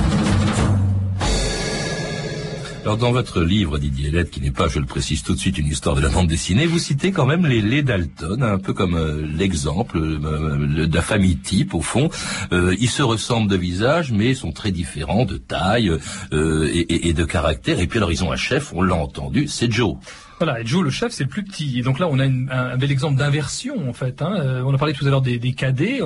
Alors 2.83 2.97
dans 2.97 3.13
votre 3.13 3.43
livre, 3.43 3.79
Didier 3.79 4.11
Lett, 4.11 4.31
qui 4.31 4.41
n'est 4.41 4.51
pas, 4.51 4.67
je 4.67 4.79
le 4.79 4.87
précise 4.87 5.23
tout 5.23 5.35
de 5.35 5.39
suite, 5.39 5.59
une 5.59 5.67
histoire 5.67 5.95
de 5.95 6.01
la 6.01 6.09
bande 6.09 6.29
dessinée, 6.29 6.67
vous 6.67 6.79
citez 6.79 7.13
quand 7.13 7.27
même 7.27 7.45
les, 7.45 7.61
les 7.61 7.83
Dalton, 7.83 8.43
un 8.43 8.59
peu 8.59 8.73
comme 8.73 8.95
euh, 8.95 9.23
l'exemple 9.37 9.99
euh, 9.99 10.87
de 10.87 11.01
famille 11.01 11.37
type 11.37 11.75
au 11.75 11.83
fond. 11.83 12.09
Euh, 12.53 12.75
ils 12.81 12.89
se 12.89 13.03
ressemblent 13.03 13.51
de 13.51 13.57
visage, 13.57 14.13
mais 14.13 14.35
sont 14.35 14.53
très 14.53 14.73
différents 14.73 15.27
de 15.27 15.37
taille 15.37 15.93
et, 16.33 16.37
et, 16.37 17.09
et 17.09 17.13
de 17.13 17.25
caractère. 17.25 17.81
Et 17.81 17.87
puis 17.87 17.99
alors 17.99 18.13
ils 18.13 18.25
ont 18.25 18.33
un 18.33 18.37
chef, 18.37 18.73
on 18.73 18.81
l'a 18.81 18.95
entendu, 18.95 19.47
c'est 19.47 19.71
Joe. 19.71 19.97
Voilà, 20.41 20.59
et 20.59 20.65
Joe, 20.65 20.83
le 20.83 20.89
chef, 20.89 21.13
c'est 21.13 21.25
le 21.25 21.29
plus 21.29 21.45
petit. 21.45 21.81
Et 21.81 21.83
donc 21.83 21.99
là, 21.99 22.09
on 22.11 22.19
a 22.19 22.25
un, 22.25 22.77
bel 22.79 22.91
exemple 22.91 23.19
d'inversion, 23.19 23.87
en 23.87 23.93
fait. 23.93 24.23
Hein. 24.23 24.37
Euh, 24.39 24.63
on 24.65 24.73
a 24.73 24.79
parlé 24.79 24.95
tout 24.95 25.07
à 25.07 25.11
l'heure 25.11 25.21
des, 25.21 25.39
des 25.39 25.53
cadets. 25.53 26.01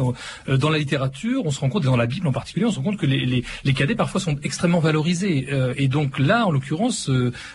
Euh, 0.48 0.56
dans 0.56 0.70
la 0.70 0.78
littérature, 0.78 1.42
on 1.44 1.52
se 1.52 1.60
rend 1.60 1.68
compte, 1.68 1.84
et 1.84 1.86
dans 1.86 1.96
la 1.96 2.06
Bible 2.06 2.26
en 2.26 2.32
particulier, 2.32 2.66
on 2.66 2.72
se 2.72 2.78
rend 2.78 2.82
compte 2.82 2.96
que 2.96 3.06
les, 3.06 3.24
les, 3.26 3.44
les 3.62 3.74
cadets, 3.74 3.94
parfois, 3.94 4.20
sont 4.20 4.36
extrêmement 4.42 4.80
valorisés. 4.80 5.46
Euh, 5.52 5.72
et 5.76 5.86
donc 5.86 6.18
là, 6.18 6.46
en 6.46 6.50
l'occurrence, 6.50 7.08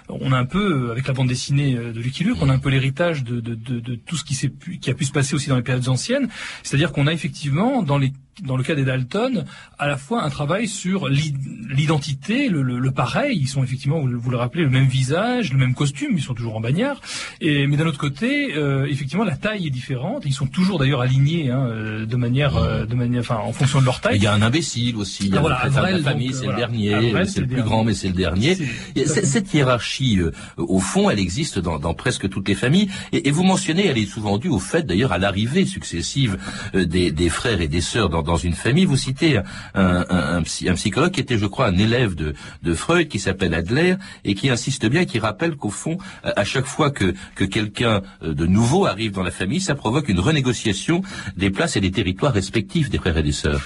on 0.07 0.31
a 0.31 0.37
un 0.37 0.45
peu, 0.45 0.91
avec 0.91 1.05
la 1.05 1.13
bande 1.13 1.27
dessinée 1.27 1.75
de 1.75 1.99
Lucky 1.99 2.23
Luke, 2.23 2.37
on 2.39 2.47
a 2.47 2.53
un 2.53 2.59
peu 2.59 2.69
l'héritage 2.69 3.25
de, 3.25 3.41
de, 3.41 3.55
de, 3.55 3.81
de, 3.81 3.95
tout 3.95 4.15
ce 4.15 4.23
qui, 4.23 4.47
pu, 4.47 4.79
qui 4.79 4.89
a 4.89 4.93
pu 4.93 5.03
se 5.03 5.11
passer 5.11 5.35
aussi 5.35 5.49
dans 5.49 5.57
les 5.57 5.63
périodes 5.63 5.89
anciennes. 5.89 6.29
C'est-à-dire 6.63 6.93
qu'on 6.93 7.07
a 7.07 7.13
effectivement, 7.13 7.83
dans 7.83 7.97
les 7.97 8.13
dans 8.43 8.57
le 8.57 8.63
cas 8.63 8.75
des 8.75 8.85
Dalton, 8.85 9.45
à 9.77 9.87
la 9.87 9.97
fois 9.97 10.23
un 10.23 10.29
travail 10.29 10.67
sur 10.67 11.07
l'identité, 11.09 12.49
le, 12.49 12.61
le, 12.61 12.79
le, 12.79 12.91
pareil. 12.91 13.37
Ils 13.39 13.47
sont 13.47 13.63
effectivement, 13.63 13.99
vous, 13.99 14.29
le 14.29 14.37
rappelez, 14.37 14.63
le 14.63 14.69
même 14.69 14.87
visage, 14.87 15.51
le 15.51 15.59
même 15.59 15.73
costume. 15.73 16.11
Ils 16.15 16.21
sont 16.21 16.33
toujours 16.33 16.55
en 16.55 16.61
bagnard. 16.61 17.01
Et 17.41 17.67
mais 17.67 17.77
d'un 17.77 17.85
autre 17.85 17.99
côté, 17.99 18.55
euh, 18.55 18.87
effectivement, 18.89 19.23
la 19.23 19.35
taille 19.35 19.67
est 19.67 19.71
différente. 19.71 20.23
Ils 20.25 20.33
sont 20.33 20.47
toujours 20.47 20.79
d'ailleurs 20.79 21.01
alignés 21.01 21.49
hein, 21.49 21.67
euh, 21.67 22.05
de 22.05 22.15
manière, 22.15 22.57
euh, 22.57 22.85
de 22.85 22.95
manière, 22.95 23.21
enfin, 23.21 23.37
en 23.37 23.53
fonction 23.53 23.79
de 23.79 23.85
leur 23.85 24.01
taille. 24.01 24.17
Il 24.17 24.23
y 24.23 24.27
a 24.27 24.33
un 24.33 24.41
imbécile 24.41 24.95
aussi. 24.97 25.27
Il 25.27 25.33
y 25.33 25.37
a 25.37 25.43
ah, 25.45 25.67
la 25.67 25.99
famille, 25.99 26.33
c'est 26.33 26.47
le 26.47 26.55
dernier. 26.55 27.13
C'est 27.25 27.41
le 27.41 27.47
plus 27.47 27.63
grand, 27.63 27.83
mais 27.83 27.93
c'est 27.93 28.07
le 28.07 28.13
dernier. 28.13 28.57
Cette 29.05 29.53
hiérarchie, 29.53 30.19
au 30.57 30.79
fond, 30.79 31.09
elle 31.09 31.19
existe 31.19 31.59
dans, 31.59 31.79
dans 31.79 31.93
presque 31.93 32.29
toutes 32.29 32.47
les 32.47 32.55
familles. 32.55 32.89
Et, 33.11 33.27
et, 33.27 33.31
vous 33.31 33.43
mentionnez, 33.43 33.87
elle 33.87 33.97
est 33.97 34.05
souvent 34.05 34.37
due 34.37 34.49
au 34.49 34.59
fait, 34.59 34.85
d'ailleurs, 34.85 35.11
à 35.11 35.17
l'arrivée 35.17 35.65
successive 35.65 36.37
des, 36.73 37.11
des 37.11 37.29
frères 37.29 37.61
et 37.61 37.67
des 37.67 37.81
sœurs 37.81 38.09
dans 38.09 38.28
dans 38.29 38.37
une 38.37 38.53
famille. 38.53 38.85
Vous 38.85 38.97
citez 38.97 39.41
un, 39.73 40.43
psychologue 40.75 41.11
qui 41.11 41.19
était, 41.19 41.37
je 41.37 41.45
crois, 41.45 41.67
un 41.67 41.77
élève 41.77 42.15
de, 42.15 42.33
de 42.63 42.73
Freud, 42.73 43.07
qui 43.07 43.19
s'appelle 43.19 43.53
Adler, 43.53 43.95
et 44.23 44.35
qui 44.35 44.49
insiste 44.49 44.85
bien, 44.85 45.05
qui 45.05 45.19
rappelle 45.19 45.55
qu'au 45.55 45.71
fond, 45.71 45.97
à 46.23 46.43
chaque 46.43 46.65
fois 46.65 46.91
que, 46.91 47.13
que 47.35 47.43
quelqu'un 47.43 48.01
euh, 48.23 48.33
de 48.33 48.45
nouveau 48.45 48.85
arrive 48.85 49.11
dans 49.11 49.23
la 49.23 49.31
famille, 49.31 49.61
ça 49.61 49.75
provoque 49.75 50.09
une 50.09 50.19
renégociation 50.19 51.01
des 51.35 51.49
places 51.49 51.75
et 51.75 51.81
des 51.81 51.91
territoires 51.91 52.33
respectifs 52.33 52.89
des 52.89 52.97
frères 52.97 53.17
et 53.17 53.23
des 53.23 53.31
sœurs. 53.31 53.61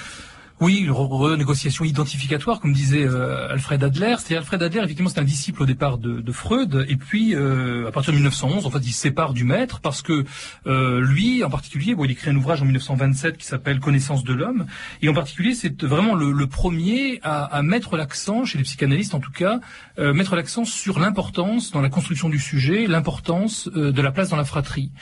Oui, 0.60 0.76
une 0.76 0.92
renégociation 0.92 1.84
identificatoire, 1.84 2.60
comme 2.60 2.72
disait 2.72 3.02
euh, 3.02 3.50
Alfred 3.50 3.82
Adler. 3.82 4.14
C'est 4.20 4.36
Alfred 4.36 4.62
Adler, 4.62 4.82
effectivement, 4.84 5.10
c'est 5.10 5.18
un 5.18 5.24
disciple 5.24 5.64
au 5.64 5.66
départ 5.66 5.98
de, 5.98 6.32
Freud, 6.32 6.86
et 6.88 6.96
puis 6.96 7.34
euh, 7.34 7.88
à 7.88 7.92
partir 7.92 8.12
de 8.12 8.18
1911, 8.18 8.64
en 8.64 8.70
fait, 8.70 8.78
il 8.78 8.92
se 8.92 9.00
sépare 9.00 9.32
du 9.32 9.42
maître 9.42 9.80
parce 9.80 10.00
que 10.00 10.24
euh, 10.66 11.00
lui, 11.00 11.42
en 11.42 11.50
particulier, 11.50 11.96
bon, 11.96 12.04
il 12.04 12.12
écrit 12.12 12.30
un 12.30 12.36
ouvrage 12.36 12.62
en 12.62 12.66
1927 12.66 13.36
qui 13.36 13.46
s'appelle 13.46 13.80
Connaissance 13.80 14.22
de 14.22 14.32
l'homme, 14.32 14.66
et 15.02 15.08
en 15.08 15.12
particulier, 15.12 15.54
c'est 15.54 15.82
vraiment 15.82 16.14
le, 16.14 16.46
premier 16.46 17.18
à, 17.24 17.44
à 17.44 17.62
mettre 17.62 17.96
l'accent, 17.96 18.44
chez 18.44 18.58
les 18.58 18.64
psychanalystes 18.64 19.14
en 19.14 19.20
tout 19.20 19.32
cas, 19.32 19.58
mettre 19.98 20.36
l'accent 20.36 20.64
sur 20.64 21.00
l'importance 21.00 21.72
dans 21.72 21.80
la 21.80 21.88
construction 21.88 22.28
du 22.28 22.38
sujet, 22.38 22.86
l'importance 22.86 23.68
de 23.68 24.02
la 24.02 24.12
place 24.12 24.28
dans 24.28 24.36
la 24.36 24.44
fratrie. 24.44 24.92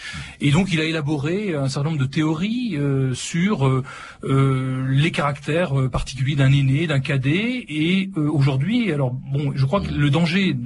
Et 0.40 0.50
donc, 0.50 0.72
il 0.72 0.80
a 0.80 0.84
élaboré 0.84 1.54
un 1.54 1.68
certain 1.68 1.90
nombre 1.90 2.00
de 2.00 2.06
théories 2.06 2.78
sur 3.14 3.82
les 4.22 5.10
caractères 5.10 5.41
euh, 5.48 5.88
particulier 5.88 6.36
d'un 6.36 6.52
aîné, 6.52 6.86
d'un 6.86 7.00
cadet. 7.00 7.64
Et 7.68 8.10
euh, 8.16 8.30
aujourd'hui, 8.30 8.92
alors 8.92 9.12
bon, 9.12 9.52
je 9.54 9.64
crois 9.64 9.80
que 9.80 9.92
le 9.92 10.10
danger, 10.10 10.56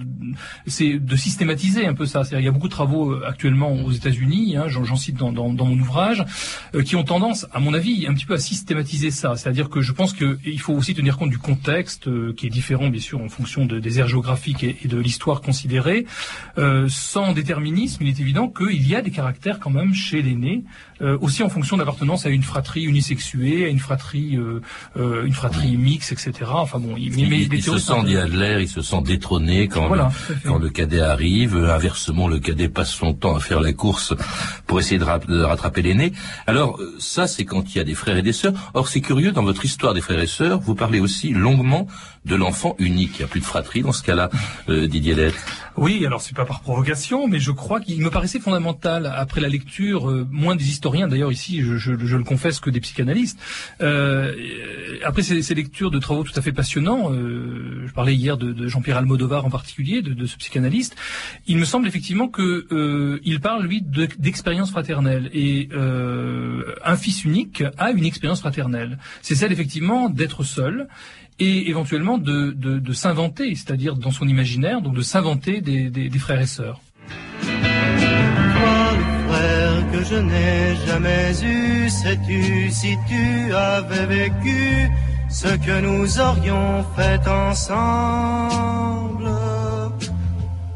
c'est 0.67 0.99
de 0.99 1.17
systématiser 1.17 1.87
un 1.87 1.95
peu 1.95 2.07
ça. 2.07 2.23
Il 2.33 2.41
y 2.41 2.49
a 2.49 2.51
beaucoup 2.51 2.69
de 2.69 2.73
travaux 2.73 3.13
euh, 3.13 3.25
actuellement 3.27 3.73
aux 3.73 3.93
États-Unis, 3.93 4.57
hein, 4.57 4.67
j'en 4.69 4.97
cite 4.97 5.17
dans, 5.17 5.33
mon 5.33 5.79
ouvrage, 5.79 6.25
qui 6.85 6.97
ont 6.97 7.05
tendance, 7.05 7.47
à 7.53 7.61
mon 7.61 7.75
avis, 7.75 8.07
un 8.07 8.15
petit 8.15 8.27
peu 8.27 8.35
à 8.35 8.39
systématiser 8.39 9.11
ça. 9.11 9.37
C'est-à-dire 9.37 9.69
que 9.71 9.81
je 9.81 9.93
pense 9.93 10.13
qu'il 10.13 10.61
faut 10.61 10.75
aussi 10.75 10.95
tenir 10.95 11.17
compte 11.17 11.31
du 11.31 11.39
contexte, 11.39 12.09
qui 12.35 12.47
est 12.47 12.51
différent 12.51 12.89
bien 12.89 13.01
sûr 13.01 13.21
en 13.21 13.29
fonction 13.29 13.65
de, 13.65 13.79
des 13.79 13.99
aires 13.99 14.09
géographiques 14.09 14.65
et, 14.65 14.77
de 14.85 14.99
l'histoire 14.99 15.41
considérée. 15.41 16.07
sans 16.89 17.33
déterminisme, 17.33 18.03
il 18.03 18.09
est 18.09 18.21
évident 18.21 18.49
qu'il 18.49 18.87
y 18.87 18.95
a 18.95 19.03
des 19.03 19.11
caractères 19.11 19.59
quand 19.59 19.71
même 19.71 19.95
chez 19.95 20.23
l'aîné, 20.23 20.65
aussi 21.01 21.43
en 21.43 21.49
fonction 21.49 21.77
d'appartenance 21.77 22.27
à 22.27 22.31
une 22.31 22.43
fratrie 22.43 22.85
unisexuée, 22.85 23.65
à 23.65 23.69
une 23.69 23.79
fratrie 23.79 24.39
euh, 24.97 25.25
une 25.25 25.33
fratrie 25.33 25.77
mixte, 25.77 26.13
etc. 26.13 26.33
Enfin 26.53 26.79
bon, 26.79 26.95
il, 26.97 27.19
il, 27.19 27.63
se 27.63 27.79
sent, 27.79 28.05
dit 28.05 28.17
Adler, 28.17 28.59
il 28.61 28.69
se 28.69 28.83
sent 28.83 29.03
détrôné 29.05 29.69
quand, 29.69 29.89
le, 29.89 30.03
quand 30.45 30.59
le 30.59 30.69
cadet 30.71 31.01
arrive. 31.01 31.57
Inversement, 31.57 32.29
le 32.29 32.39
cadet 32.39 32.69
passe 32.69 32.91
son 32.91 33.15
temps 33.15 33.37
à 33.37 33.41
faire 33.41 33.61
la 33.61 33.73
course 33.73 34.15
pour 34.67 34.81
essayer 34.81 34.99
de, 34.99 35.43
rattraper 35.45 35.83
l'aîné. 35.83 36.13
Alors 36.47 36.81
euh, 36.81 36.95
ça, 36.99 37.27
c'est 37.27 37.45
quand 37.45 37.75
il 37.75 37.79
y 37.79 37.81
a 37.81 37.85
des 37.85 37.95
frères 37.95 38.17
et 38.17 38.23
des 38.23 38.33
sœurs. 38.33 38.55
Or, 38.75 38.89
c'est 38.89 39.01
curieux, 39.01 39.33
dans 39.33 39.43
votre 39.43 39.65
histoire 39.65 39.95
des 39.95 40.01
frères 40.01 40.21
et 40.21 40.27
sœurs, 40.27 40.61
vous 40.61 40.75
parlez 40.75 41.01
aussi 41.01 41.31
longuement 41.31 41.87
de 42.27 42.35
l'enfant 42.35 42.75
unique. 42.79 43.13
Il 43.15 43.19
n'y 43.19 43.25
a 43.25 43.29
plus 43.29 43.41
de 43.41 43.45
fratrie 43.45 43.83
dans 43.83 43.93
ce 43.93 44.03
cas-là, 44.03 44.31
euh, 44.69 44.87
Didier 44.87 45.15
Lett. 45.15 45.35
Oui, 45.77 46.07
alors 46.07 46.23
c'est 46.23 46.35
pas 46.35 46.47
par 46.47 46.61
provocation, 46.61 47.29
mais 47.29 47.39
je 47.39 47.51
crois 47.51 47.81
qu'il 47.81 48.01
me 48.01 48.09
paraissait 48.09 48.41
fondamental, 48.41 49.13
après 49.15 49.43
la 49.43 49.49
lecture, 49.49 50.09
euh, 50.09 50.27
moins 50.31 50.57
des 50.57 50.65
historiens 50.65 51.07
d'ailleurs 51.07 51.31
ici, 51.31 51.63
je, 51.63 51.77
je, 51.77 51.93
je, 51.99 52.17
le 52.17 52.25
confesse, 52.25 52.61
que 52.61 52.71
des 52.71 52.81
psychanalystes, 52.81 53.39
euh, 53.83 54.35
après 55.05 55.21
ces, 55.21 55.43
ces, 55.43 55.55
lectures 55.55 55.91
de 55.91 55.99
travaux 55.99 56.25
tout 56.25 56.33
à 56.35 56.41
fait 56.41 56.53
passionnants, 56.53 57.13
euh, 57.13 57.85
je 57.87 57.93
parlais 57.93 58.15
hier 58.15 58.39
de, 58.39 58.53
de 58.53 58.69
Jean-Pierre 58.69 58.97
Almodovar 58.97 59.45
en 59.45 59.51
particulier, 59.51 60.01
de, 60.01 60.15
de, 60.15 60.25
ce 60.25 60.39
psychanalyste, 60.39 60.97
il 61.47 61.59
me 61.59 61.67
semble 61.67 61.87
effectivement 61.87 62.29
que 62.29 62.67
euh, 62.73 63.21
il 63.25 63.41
parle 63.41 63.67
lui 63.67 63.83
d'expérience 63.83 64.71
fraternelle 64.71 65.31
et 65.35 65.69
un 66.85 66.97
fils 66.97 67.25
unique 67.25 67.63
a 67.77 67.91
une 67.91 68.05
expérience 68.05 68.41
fraternelle. 68.41 68.99
C'est 69.21 69.35
celle 69.35 69.53
effectivement 69.53 70.09
d'être 70.09 70.43
seul 70.43 70.89
et 71.39 71.69
éventuellement 71.69 72.19
de, 72.19 72.53
de, 72.53 72.79
de 72.79 72.93
s'inventer, 72.93 73.55
c'est-à-dire 73.55 73.97
dans 73.97 74.11
son 74.11 74.27
imaginaire, 74.27 74.81
donc 74.81 74.95
de 74.95 75.03
s'inventer 75.03 75.61
des, 75.61 75.91
des, 75.91 76.09
des, 76.09 76.19
frères 76.19 76.41
et 76.41 76.47
sœurs. 76.47 76.81
Le 77.43 79.29
frère 79.29 79.91
que 79.93 80.05
je 80.05 80.17
n'ai 80.17 80.77
jamais 80.87 81.33
eu, 81.43 81.91
sais-tu 81.91 82.71
si 82.71 82.97
tu 83.09 83.53
avais 83.55 84.07
vécu 84.07 84.91
ce 85.29 85.49
que 85.49 85.81
nous 85.81 86.21
aurions 86.21 86.85
fait 86.97 87.29
ensemble? 87.29 89.29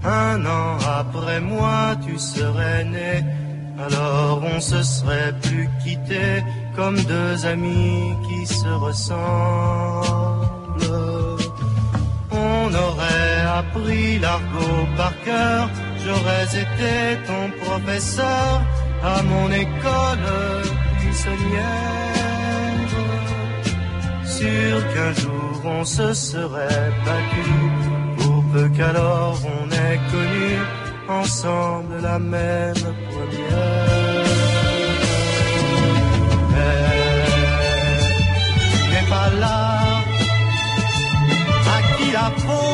Un 0.02 0.46
an 0.46 0.78
après 0.86 1.40
moi, 1.40 1.96
tu 2.06 2.18
serais 2.18 2.84
né, 2.84 3.24
alors 3.78 4.42
on 4.54 4.60
se 4.60 4.82
serait 4.82 5.34
plus 5.42 5.68
quitté 5.82 6.42
comme 6.76 6.98
deux 7.00 7.46
amis 7.46 8.14
qui 8.26 8.46
se 8.46 8.68
ressemblent. 8.68 9.20
On 12.30 12.74
aurait 12.74 13.40
appris 13.58 14.18
l'argot 14.18 14.86
par 14.96 15.12
cœur, 15.24 15.68
j'aurais 16.04 16.48
été 16.64 17.18
ton 17.26 17.50
professeur 17.64 18.62
à 19.02 19.22
mon 19.22 19.50
école 19.50 20.26
buissonnière. 21.00 22.10
Sûr 24.24 24.76
qu'un 24.94 25.12
jour 25.20 25.62
on 25.64 25.84
se 25.84 26.14
serait 26.14 26.92
battu, 27.04 27.50
pour 28.18 28.44
peu 28.52 28.68
qu'alors 28.76 29.38
on 29.44 29.70
ait 29.70 30.00
connu 30.12 30.50
ensemble 31.08 32.00
la 32.02 32.18
même 32.18 32.74
première. 33.10 33.89
La 42.12 42.30
faute. 42.38 42.69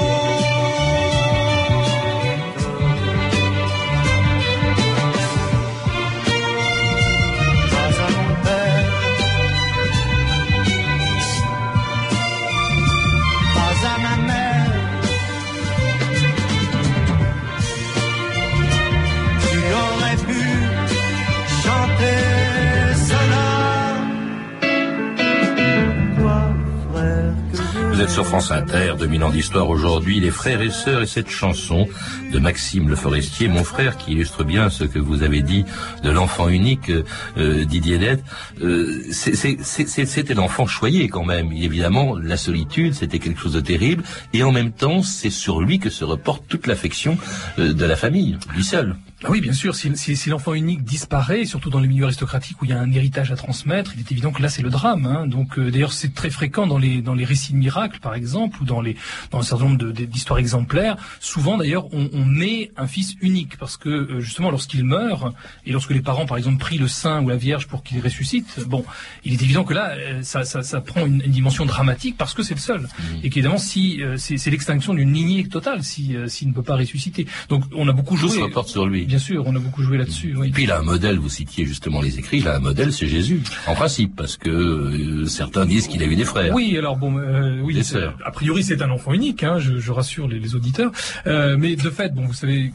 Sur 28.09 28.27
France 28.27 28.51
Inter, 28.51 28.95
2000 28.99 29.25
ans 29.25 29.31
d'histoire 29.31 29.69
aujourd'hui, 29.69 30.21
les 30.21 30.31
frères 30.31 30.63
et 30.63 30.71
sœurs 30.71 31.03
et 31.03 31.07
cette 31.07 31.29
chanson 31.29 31.87
de 32.33 32.39
Maxime 32.39 32.89
Le 32.89 32.97
Forestier, 32.97 33.49
mon 33.49 33.65
frère, 33.65 33.97
qui 33.97 34.13
illustre 34.13 34.45
bien 34.45 34.71
ce 34.71 34.85
que 34.85 34.99
vous 34.99 35.23
avez 35.23 35.43
dit 35.43 35.65
de 36.03 36.11
l'enfant 36.11 36.49
unique, 36.49 36.91
euh, 37.37 37.65
Didier 37.65 37.99
Dette. 37.99 38.25
Euh, 38.63 39.03
c'était 39.11 40.35
l'enfant 40.35 40.67
choyé 40.67 41.09
quand 41.09 41.25
même. 41.25 41.53
évidemment, 41.53 42.17
la 42.17 42.37
solitude, 42.37 42.95
c'était 42.95 43.19
quelque 43.19 43.41
chose 43.41 43.55
de 43.55 43.61
terrible. 43.61 44.03
Et 44.33 44.43
en 44.43 44.53
même 44.53 44.73
temps, 44.73 45.03
c'est 45.03 45.31
sur 45.31 45.61
lui 45.61 45.79
que 45.79 45.91
se 45.91 46.05
reporte 46.05 46.45
toute 46.49 46.67
l'affection 46.67 47.19
euh, 47.59 47.73
de 47.75 47.85
la 47.85 47.97
famille, 47.97 48.39
lui 48.55 48.65
seul. 48.65 48.97
Ah 49.25 49.29
oui, 49.31 49.41
bien 49.41 49.55
sûr. 49.55 49.75
Si, 49.75 49.97
si, 49.97 50.15
si 50.15 50.29
l'enfant 50.29 50.53
unique 50.53 50.85
disparaît, 50.85 51.47
surtout 51.47 51.71
dans 51.71 51.81
les 51.81 51.89
milieux 51.89 52.05
aristocratiques 52.05 52.61
où 52.61 52.67
il 52.67 52.71
y 52.71 52.75
a 52.75 52.79
un 52.79 52.93
héritage 52.93 53.33
à 53.33 53.37
transmettre, 53.37 53.93
il 53.95 54.01
est 54.01 54.13
évident 54.13 54.31
que 54.31 54.43
là 54.43 54.51
c'est 54.51 54.61
le 54.61 54.69
drame. 54.69 55.07
Hein. 55.07 55.27
Donc 55.27 55.59
euh, 55.59 55.71
d'ailleurs 55.71 55.95
c'est 55.95 56.13
très 56.13 56.29
fréquent 56.29 56.67
dans 56.67 56.77
les 56.77 57.01
dans 57.01 57.15
les 57.15 57.25
récits 57.25 57.53
de 57.53 57.57
miracles 57.57 57.99
par 58.01 58.15
exemple 58.15 58.59
ou 58.61 58.67
dans 58.67 58.83
les 58.83 58.95
dans 59.31 59.39
un 59.39 59.43
certain 59.43 59.65
nombre 59.65 59.93
d'histoires 59.93 60.39
exemplaires. 60.39 60.99
Souvent 61.21 61.57
d'ailleurs 61.57 61.87
on, 61.95 62.11
on 62.13 62.37
un 62.77 62.87
fils 62.87 63.15
unique 63.23 63.57
parce 63.57 63.79
que 63.79 63.89
euh, 63.89 64.21
justement 64.21 64.51
lorsqu'il 64.51 64.85
meurt 64.85 65.35
et 65.65 65.73
lorsque 65.73 65.91
les 65.91 66.03
parents 66.03 66.27
par 66.27 66.37
exemple 66.37 66.59
prient 66.59 66.77
le 66.77 66.87
saint 66.87 67.23
ou 67.23 67.31
la 67.31 67.37
Vierge 67.37 67.67
pour 67.67 67.83
qu'il 67.83 67.99
ressuscite, 68.01 68.61
bon, 68.67 68.85
il 69.25 69.33
est 69.33 69.43
évident 69.43 69.65
que 69.65 69.73
là 69.73 69.93
euh, 69.93 70.23
ça, 70.23 70.45
ça, 70.45 70.63
ça 70.63 70.83
prend 70.83 71.07
une, 71.07 71.19
dimension 71.19 71.65
dramatique 71.65 72.17
parce 72.19 72.35
que 72.35 72.43
c'est 72.43 72.55
le 72.55 72.61
seul 72.61 72.83
mmh. 72.83 73.03
et 73.25 73.31
qu'évidemment 73.31 73.57
si 73.57 74.01
c'est 74.17 74.51
l'extinction 74.51 74.93
d'une 74.93 75.13
lignée 75.13 75.49
totale 75.49 75.83
si 75.83 76.15
s'il 76.29 76.49
ne 76.49 76.53
peut 76.53 76.63
pas 76.63 76.77
ressusciter. 76.77 77.27
Donc 77.49 77.65
on 77.75 77.89
a 77.89 77.93
beaucoup 77.93 78.17
joué. 78.17 78.29
Tout 78.29 78.37
se 78.37 78.41
reporte 78.41 78.69
sur 78.69 78.87
lui. 78.87 79.06
Bien 79.07 79.19
sûr, 79.19 79.45
on 79.47 79.55
a 79.55 79.59
beaucoup 79.59 79.83
joué 79.83 79.99
là-dessus. 79.99 80.35
Oui. 80.37 80.51
Puis 80.51 80.65
il 80.65 80.71
a 80.71 80.79
un 80.79 80.83
modèle, 80.83 81.19
vous 81.19 81.29
citiez 81.29 81.65
justement 81.65 82.01
les 82.01 82.19
écrits, 82.19 82.39
il 82.39 82.49
a 82.49 82.57
un 82.57 82.61
modèle, 82.61 82.93
c'est 82.93 83.07
Jésus, 83.07 83.43
en 83.67 83.75
principe, 83.75 84.17
parce 84.17 84.37
que 84.37 84.51
euh, 84.51 85.27
certains 85.27 85.65
disent 85.65 85.87
qu'il 85.87 86.03
a 86.03 86.07
eu 86.07 86.17
des 86.17 86.25
frères. 86.25 86.53
Oui, 86.55 86.77
alors 86.77 86.97
bon, 86.97 87.17
euh, 87.19 87.61
oui, 87.63 87.81
a 88.25 88.31
priori 88.31 88.65
c'est 88.65 88.83
un 88.83 88.91
enfant 88.91 89.13
unique, 89.13 89.45
hein, 89.45 89.59
je, 89.59 89.79
je, 89.79 89.93
rassure 89.93 90.27
les, 90.27 90.41
les 90.41 90.55
auditeurs, 90.55 90.91
euh, 91.27 91.57
mais 91.59 91.77
de 91.77 91.91
fait, 91.91 92.15
bon, 92.15 92.27
vous 92.27 92.35
savez, 92.35 92.73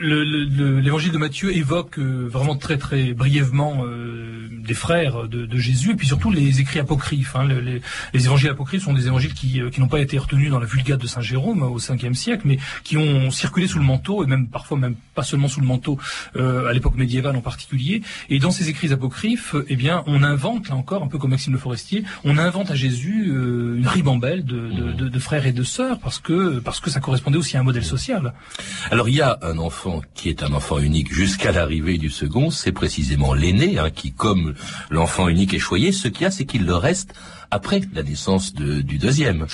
l'évangile 0.00 1.12
de 1.12 1.18
Matthieu 1.18 1.54
évoque 1.54 1.98
euh, 1.98 2.26
vraiment 2.28 2.56
très 2.56 2.78
très 2.78 3.12
brièvement 3.12 3.84
euh, 3.84 4.48
des 4.50 4.74
frères 4.74 5.28
de, 5.28 5.48
Jésus 5.58 5.92
et 5.92 5.94
puis 5.94 6.06
surtout 6.06 6.30
les 6.30 6.60
écrits 6.60 6.78
apocryphes. 6.78 7.36
Hein. 7.36 7.46
Les, 7.46 7.82
les, 8.14 8.24
évangiles 8.24 8.50
apocryphes 8.50 8.84
sont 8.84 8.94
des 8.94 9.06
évangiles 9.06 9.34
qui, 9.34 9.60
euh, 9.60 9.68
qui 9.68 9.80
n'ont 9.80 9.88
pas 9.88 10.00
été 10.00 10.16
retenus 10.16 10.50
dans 10.50 10.58
la 10.58 10.66
Vulgate 10.66 11.00
de 11.00 11.06
Saint 11.06 11.20
Jérôme 11.20 11.62
au 11.62 11.78
5e 11.78 12.14
siècle, 12.14 12.42
mais 12.46 12.58
qui 12.84 12.96
ont 12.96 13.30
circulé 13.30 13.66
sous 13.66 13.78
le 13.78 13.84
manteau 13.84 14.24
et 14.24 14.26
même 14.26 14.48
parfois 14.48 14.78
même 14.78 14.94
pas 15.14 15.22
seulement 15.22 15.48
sous 15.48 15.60
le 15.60 15.66
manteau 15.66 15.98
à 16.36 16.72
l'époque 16.72 16.96
médiévale 16.96 17.36
en 17.36 17.40
particulier. 17.40 18.02
Et 18.28 18.38
dans 18.38 18.50
ces 18.50 18.68
écrits 18.68 18.92
apocryphes, 18.92 19.54
eh 19.68 19.76
bien, 19.76 20.02
on 20.06 20.22
invente 20.22 20.68
là 20.68 20.76
encore 20.76 21.02
un 21.02 21.08
peu 21.08 21.18
comme 21.18 21.30
Maxime 21.30 21.52
Le 21.52 21.58
Forestier, 21.58 22.04
on 22.24 22.38
invente 22.38 22.70
à 22.70 22.74
Jésus 22.74 23.26
une 23.26 23.86
ribambelle 23.86 24.44
de, 24.44 24.92
de, 24.92 25.08
de, 25.08 25.18
frères 25.18 25.46
et 25.46 25.52
de 25.52 25.62
sœurs 25.62 25.98
parce 25.98 26.18
que 26.18 26.58
parce 26.60 26.80
que 26.80 26.90
ça 26.90 27.00
correspondait 27.00 27.38
aussi 27.38 27.56
à 27.56 27.60
un 27.60 27.64
modèle 27.64 27.84
social. 27.84 28.32
Alors 28.90 29.08
il 29.08 29.16
y 29.16 29.20
a 29.20 29.38
un 29.42 29.58
enfant 29.58 29.89
qui 30.14 30.28
est 30.28 30.42
un 30.42 30.52
enfant 30.52 30.78
unique 30.78 31.12
jusqu'à 31.12 31.52
l'arrivée 31.52 31.98
du 31.98 32.10
second, 32.10 32.50
c'est 32.50 32.72
précisément 32.72 33.34
l'aîné, 33.34 33.78
hein, 33.78 33.90
qui, 33.90 34.12
comme 34.12 34.54
l'enfant 34.90 35.28
unique 35.28 35.54
est 35.54 35.58
choyé, 35.58 35.92
ce 35.92 36.08
qu'il 36.08 36.22
y 36.22 36.26
a, 36.26 36.30
c'est 36.30 36.44
qu'il 36.44 36.64
le 36.64 36.76
reste 36.76 37.14
après 37.50 37.80
la 37.92 38.02
naissance 38.02 38.54
du 38.54 38.98
deuxième. 38.98 39.46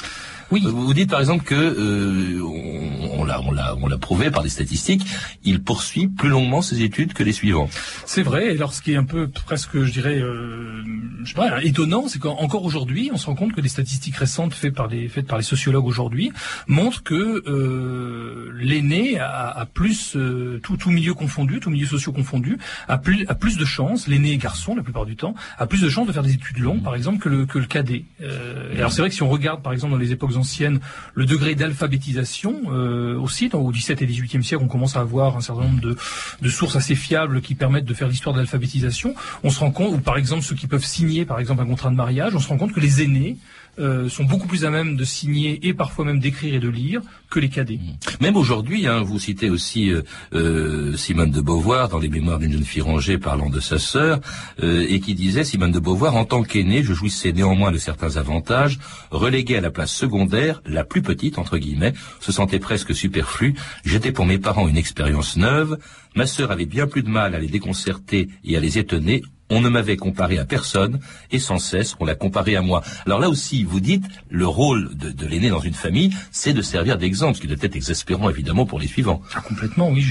Oui. 0.52 0.62
Vous 0.64 0.94
dites 0.94 1.10
par 1.10 1.20
exemple 1.20 1.44
que 1.44 1.54
euh, 1.54 2.40
on, 2.42 3.24
l'a 3.24 3.40
on 3.40 3.50
l'a 3.50 3.76
on 3.80 3.88
l'a 3.88 3.98
prouvé 3.98 4.30
par 4.30 4.42
des 4.42 4.48
statistiques, 4.48 5.02
il 5.44 5.62
poursuit 5.62 6.08
plus 6.08 6.28
longuement 6.28 6.62
ses 6.62 6.82
études 6.82 7.12
que 7.12 7.22
les 7.22 7.32
suivants. 7.32 7.68
C'est 8.04 8.22
vrai. 8.22 8.54
Et 8.54 8.56
alors 8.56 8.72
ce 8.72 8.82
qui 8.82 8.92
est 8.92 8.96
un 8.96 9.04
peu 9.04 9.28
presque, 9.28 9.82
je 9.82 9.92
dirais, 9.92 10.18
euh, 10.18 10.82
je 11.24 11.30
sais 11.30 11.34
pas, 11.34 11.62
étonnant, 11.64 12.06
c'est 12.08 12.18
qu'encore 12.18 12.64
aujourd'hui, 12.64 13.10
on 13.12 13.16
se 13.16 13.26
rend 13.26 13.34
compte 13.34 13.52
que 13.52 13.60
des 13.60 13.68
statistiques 13.68 14.16
récentes 14.16 14.54
faites 14.54 14.74
par 14.74 14.86
les 14.86 15.08
faites 15.08 15.26
par 15.26 15.38
les 15.38 15.44
sociologues 15.44 15.86
aujourd'hui 15.86 16.32
montrent 16.68 17.02
que 17.02 17.42
euh, 17.46 18.52
l'aîné 18.54 19.18
a, 19.18 19.50
a, 19.50 19.66
plus 19.66 20.16
euh, 20.16 20.60
tout 20.62 20.76
tout 20.76 20.90
milieu 20.90 21.14
confondu, 21.14 21.60
tout 21.60 21.70
milieu 21.70 21.86
socio 21.86 22.12
confondu, 22.12 22.58
a 22.88 22.98
plus 22.98 23.26
a 23.28 23.34
plus 23.34 23.56
de 23.56 23.64
chances, 23.64 24.06
l'aîné 24.06 24.36
garçon 24.36 24.76
la 24.76 24.82
plupart 24.82 25.06
du 25.06 25.16
temps, 25.16 25.34
a 25.58 25.66
plus 25.66 25.80
de 25.80 25.88
chances 25.88 26.06
de 26.06 26.12
faire 26.12 26.22
des 26.22 26.34
études 26.34 26.58
longues, 26.58 26.82
par 26.82 26.94
exemple, 26.94 27.18
que 27.18 27.28
le 27.28 27.46
que 27.46 27.58
le 27.58 27.66
cadet. 27.66 28.04
Euh, 28.22 28.74
alors 28.76 28.92
c'est 28.92 29.02
vrai 29.02 29.08
que 29.08 29.14
si 29.14 29.22
on 29.22 29.28
regarde 29.28 29.62
par 29.62 29.72
exemple 29.72 29.92
dans 29.92 29.98
les 29.98 30.12
époques 30.12 30.35
anciennes, 30.36 30.80
le 31.14 31.26
degré 31.26 31.54
d'alphabétisation 31.54 32.62
euh, 32.68 33.18
aussi, 33.18 33.48
dans, 33.48 33.60
au 33.60 33.70
XVIIe 33.70 33.96
et 34.00 34.06
XVIIIe 34.06 34.44
siècle, 34.44 34.62
on 34.64 34.68
commence 34.68 34.96
à 34.96 35.00
avoir 35.00 35.36
un 35.36 35.40
certain 35.40 35.62
nombre 35.62 35.80
de, 35.80 35.96
de 36.40 36.48
sources 36.48 36.76
assez 36.76 36.94
fiables 36.94 37.40
qui 37.40 37.54
permettent 37.54 37.84
de 37.84 37.94
faire 37.94 38.08
l'histoire 38.08 38.34
de 38.34 38.40
l'alphabétisation. 38.40 39.14
On 39.42 39.50
se 39.50 39.60
rend 39.60 39.70
compte, 39.70 39.94
ou 39.94 39.98
par 39.98 40.16
exemple 40.16 40.42
ceux 40.42 40.54
qui 40.54 40.66
peuvent 40.66 40.84
signer, 40.84 41.24
par 41.24 41.38
exemple 41.38 41.62
un 41.62 41.66
contrat 41.66 41.90
de 41.90 41.96
mariage, 41.96 42.34
on 42.34 42.40
se 42.40 42.48
rend 42.48 42.58
compte 42.58 42.72
que 42.72 42.80
les 42.80 43.02
aînés 43.02 43.36
euh, 43.78 44.08
sont 44.08 44.24
beaucoup 44.24 44.46
plus 44.46 44.64
à 44.64 44.70
même 44.70 44.96
de 44.96 45.04
signer 45.04 45.66
et 45.66 45.74
parfois 45.74 46.04
même 46.04 46.20
d'écrire 46.20 46.54
et 46.54 46.60
de 46.60 46.68
lire 46.68 47.00
que 47.30 47.40
les 47.40 47.48
cadets. 47.48 47.76
Mmh. 47.76 48.22
Même 48.22 48.36
aujourd'hui, 48.36 48.86
hein, 48.86 49.02
vous 49.02 49.18
citez 49.18 49.50
aussi 49.50 49.90
euh, 49.90 50.02
euh, 50.34 50.96
Simone 50.96 51.30
de 51.30 51.40
Beauvoir 51.40 51.88
dans 51.88 51.98
les 51.98 52.08
Mémoires 52.08 52.38
d'une 52.38 52.52
jeune 52.52 52.64
fille 52.64 52.82
rangée 52.82 53.18
parlant 53.18 53.50
de 53.50 53.60
sa 53.60 53.78
sœur, 53.78 54.20
euh, 54.62 54.86
et 54.88 55.00
qui 55.00 55.14
disait 55.14 55.44
Simone 55.44 55.72
de 55.72 55.78
Beauvoir 55.78 56.16
en 56.16 56.24
tant 56.24 56.42
qu'aînée, 56.42 56.82
je 56.82 56.92
jouissais 56.92 57.32
néanmoins 57.32 57.72
de 57.72 57.78
certains 57.78 58.16
avantages, 58.16 58.78
reléguée 59.10 59.56
à 59.56 59.60
la 59.60 59.70
place 59.70 59.92
secondaire, 59.92 60.62
la 60.66 60.84
plus 60.84 61.02
petite 61.02 61.38
entre 61.38 61.58
guillemets, 61.58 61.94
se 62.20 62.32
sentait 62.32 62.58
presque 62.58 62.94
superflue. 62.94 63.54
J'étais 63.84 64.12
pour 64.12 64.26
mes 64.26 64.38
parents 64.38 64.68
une 64.68 64.76
expérience 64.76 65.36
neuve. 65.36 65.78
Ma 66.14 66.26
sœur 66.26 66.50
avait 66.50 66.66
bien 66.66 66.86
plus 66.86 67.02
de 67.02 67.10
mal 67.10 67.34
à 67.34 67.38
les 67.38 67.48
déconcerter 67.48 68.28
et 68.44 68.56
à 68.56 68.60
les 68.60 68.78
étonner 68.78 69.22
on 69.50 69.60
ne 69.60 69.68
m'avait 69.68 69.96
comparé 69.96 70.38
à 70.38 70.44
personne 70.44 71.00
et 71.30 71.38
sans 71.38 71.58
cesse 71.58 71.96
on 72.00 72.04
l'a 72.04 72.14
comparé 72.14 72.56
à 72.56 72.62
moi. 72.62 72.82
Alors 73.06 73.20
là 73.20 73.28
aussi, 73.28 73.64
vous 73.64 73.80
dites, 73.80 74.04
le 74.30 74.46
rôle 74.46 74.90
de, 74.96 75.26
l'aîné 75.26 75.50
dans 75.50 75.60
une 75.60 75.74
famille, 75.74 76.12
c'est 76.30 76.52
de 76.52 76.62
servir 76.62 76.98
d'exemple, 76.98 77.36
ce 77.36 77.40
qui 77.40 77.46
doit 77.46 77.56
être 77.60 77.76
exaspérant 77.76 78.30
évidemment 78.30 78.66
pour 78.66 78.78
les 78.78 78.86
suivants. 78.86 79.22
Ah, 79.34 79.40
complètement, 79.40 79.90
oui, 79.90 80.04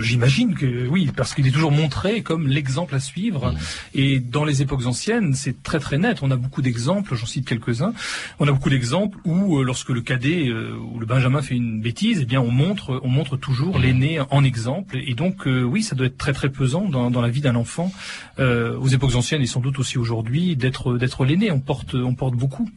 j'imagine 0.00 0.54
que 0.54 0.86
oui, 0.88 1.10
parce 1.14 1.34
qu'il 1.34 1.46
est 1.46 1.50
toujours 1.50 1.72
montré 1.72 2.22
comme 2.22 2.48
l'exemple 2.48 2.94
à 2.94 3.00
suivre. 3.00 3.52
Mmh. 3.52 3.58
Et 3.94 4.20
dans 4.20 4.44
les 4.44 4.62
époques 4.62 4.86
anciennes, 4.86 5.34
c'est 5.34 5.62
très 5.62 5.78
très 5.78 5.98
net. 5.98 6.18
On 6.22 6.30
a 6.30 6.36
beaucoup 6.36 6.62
d'exemples, 6.62 7.14
j'en 7.14 7.26
cite 7.26 7.46
quelques-uns. 7.46 7.92
On 8.38 8.48
a 8.48 8.52
beaucoup 8.52 8.70
d'exemples 8.70 9.18
où, 9.24 9.58
euh, 9.58 9.64
lorsque 9.64 9.90
le 9.90 10.00
cadet 10.00 10.48
euh, 10.48 10.76
ou 10.92 10.98
le 10.98 11.06
Benjamin 11.06 11.42
fait 11.42 11.54
une 11.54 11.80
bêtise, 11.80 12.20
eh 12.22 12.24
bien 12.24 12.40
on 12.40 12.50
montre, 12.50 13.00
on 13.02 13.08
montre 13.08 13.36
toujours 13.36 13.78
mmh. 13.78 13.82
l'aîné 13.82 14.20
en 14.30 14.44
exemple. 14.44 14.96
Et 15.06 15.14
donc, 15.14 15.46
euh, 15.46 15.62
oui, 15.62 15.82
ça 15.82 15.94
doit 15.94 16.06
être 16.06 16.18
très 16.18 16.32
très 16.32 16.48
pesant 16.48 16.88
dans, 16.88 17.10
dans 17.10 17.20
la 17.20 17.28
vie 17.28 17.40
d'un 17.40 17.56
enfant. 17.56 17.92
Euh, 18.38 18.53
aux 18.80 18.88
époques 18.88 19.14
anciennes 19.14 19.42
et 19.42 19.46
sans 19.46 19.60
doute 19.60 19.78
aussi 19.78 19.98
aujourd'hui 19.98 20.56
d'être 20.56 21.24
l'aîné. 21.24 21.50
On 21.50 21.60
porte 21.60 21.96
beaucoup. 22.34 22.68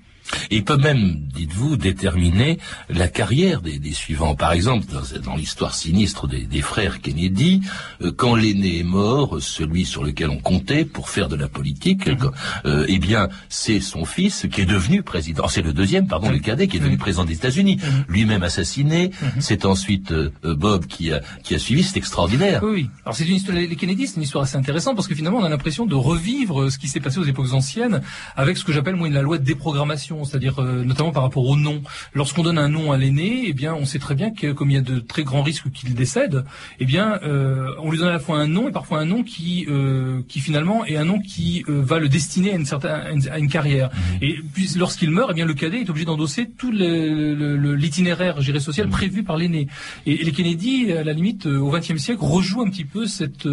Et 0.50 0.58
il 0.58 0.63
peut 0.63 0.78
même, 0.78 1.18
dites-vous, 1.34 1.78
déterminer 1.78 2.60
la 2.90 3.08
carrière 3.08 3.62
des, 3.62 3.80
des 3.80 3.94
suivants. 3.94 4.36
Par 4.36 4.52
exemple, 4.52 4.86
dans, 4.92 5.20
dans 5.22 5.36
l'histoire 5.36 5.76
sinistre 5.76 6.28
des, 6.28 6.44
des, 6.44 6.62
frères 6.62 7.02
Kennedy, 7.02 7.62
euh, 8.02 8.12
quand 8.16 8.36
l'aîné 8.36 8.80
est 8.80 8.84
mort, 8.84 9.38
celui 9.42 9.86
sur 9.86 10.04
lequel 10.04 10.30
on 10.30 10.38
comptait 10.38 10.86
pour 10.86 11.10
faire 11.10 11.28
de 11.28 11.36
la 11.36 11.48
politique, 11.48 12.08
mhm. 12.08 12.32
euh, 12.66 12.86
eh 12.88 13.00
bien, 13.00 13.30
c'est 13.50 13.80
son 13.80 14.06
fils 14.06 14.48
qui 14.52 14.62
est 14.62 14.66
devenu 14.66 15.04
président. 15.04 15.48
C'est 15.48 15.62
le 15.62 15.74
deuxième, 15.74 16.08
pardon, 16.08 16.30
le 16.30 16.40
cadet 16.40 16.68
qui 16.68 16.78
est 16.78 16.80
devenu 16.80 16.96
mhm. 16.96 17.02
président 17.02 17.26
des 17.26 17.34
États-Unis, 17.34 17.80
lui-même 18.08 18.44
assassiné. 18.44 19.12
C'est 19.40 19.66
ensuite 19.66 20.12
euh, 20.12 20.32
Bob 20.44 20.86
qui 20.86 21.12
a 21.12 21.22
qui 21.44 21.56
a 21.56 21.60
suivi. 21.60 21.84
C'est 21.84 21.98
extraordinaire. 21.98 22.62
Oui. 22.63 22.90
Alors 23.06 23.16
c'est 23.16 23.26
une 23.26 23.36
histoire. 23.36 23.58
Les 23.58 23.76
Kennedy, 23.76 24.08
c'est 24.08 24.18
une 24.18 24.24
histoire 24.24 24.44
assez 24.44 24.58
intéressante 24.58 24.96
parce 24.96 25.08
que 25.08 25.16
finalement, 25.16 25.40
on 25.40 25.44
a 25.44 25.50
l'impression 25.50 25.86
de 25.86 25.96
revivre 25.96 26.72
ce 26.72 26.78
qui 26.78 26.88
s'est 26.88 27.00
passé 27.00 27.20
aux 27.20 27.24
époques 27.24 27.54
anciennes 27.54 28.02
avec 28.36 28.58
ce 28.58 28.63
que 28.63 28.74
j'appelle 28.74 28.96
moi 28.96 29.08
la 29.10 29.22
loi 29.22 29.38
de 29.38 29.44
déprogrammation 29.44 30.16
c'est-à-dire 30.23 30.60
euh, 30.60 30.84
notamment 30.84 31.12
par 31.12 31.23
rapport 31.23 31.45
au 31.45 31.56
nom. 31.56 31.82
Lorsqu'on 32.13 32.43
donne 32.43 32.58
un 32.58 32.69
nom 32.69 32.91
à 32.91 32.97
l'aîné, 32.97 33.43
eh 33.47 33.53
bien, 33.53 33.73
on 33.73 33.86
sait 33.86 33.99
très 33.99 34.15
bien 34.15 34.32
que 34.32 34.51
comme 34.51 34.69
il 34.69 34.75
y 34.75 34.77
a 34.77 34.82
de 34.82 34.99
très 34.99 35.23
grands 35.23 35.43
risques 35.43 35.69
qu'il 35.71 35.93
décède, 35.93 36.43
eh 36.80 36.86
bien, 36.86 37.19
euh, 37.23 37.67
on 37.80 37.91
lui 37.91 37.97
donne 37.97 38.10
à 38.10 38.13
la 38.13 38.19
fois 38.19 38.38
un 38.38 38.47
nom 38.47 38.69
et 38.69 38.71
parfois 38.71 38.99
un 38.99 39.06
nom 39.06 39.23
qui, 39.23 39.65
euh, 39.69 40.21
qui 40.27 40.39
finalement 40.39 40.86
est 40.86 40.97
un 40.97 41.06
nom 41.06 41.19
qui 41.19 41.63
va 41.67 41.99
le 41.99 42.10
destiner 42.10 42.53
à 42.53 42.56
une 42.56 42.65
certaine, 42.65 43.27
à 43.32 43.39
une, 43.39 43.47
carrière. 43.49 43.89
Mmh. 43.89 44.23
Et 44.23 44.36
puis, 44.53 44.69
lorsqu'il 44.77 45.12
meurt, 45.12 45.30
eh 45.32 45.34
bien, 45.34 45.45
le 45.45 45.53
cadet 45.53 45.82
est 45.82 45.89
obligé 45.89 46.06
d'endosser 46.06 46.49
tout 46.58 46.71
l'itinéraire, 46.71 48.38
le, 48.41 48.60
social 48.60 48.88
mmh. 48.88 48.91
prévu 48.91 49.23
par 49.23 49.38
l'aîné. 49.38 49.67
Et, 50.06 50.17
les 50.17 50.32
Kennedy, 50.32 50.91
à 50.91 51.03
la 51.03 51.13
limite, 51.13 51.45
au 51.45 51.69
XXe 51.69 51.97
siècle, 51.97 52.23
rejouent 52.23 52.62
un 52.62 52.69
petit 52.69 52.86
peu 52.86 53.06
cette, 53.06 53.47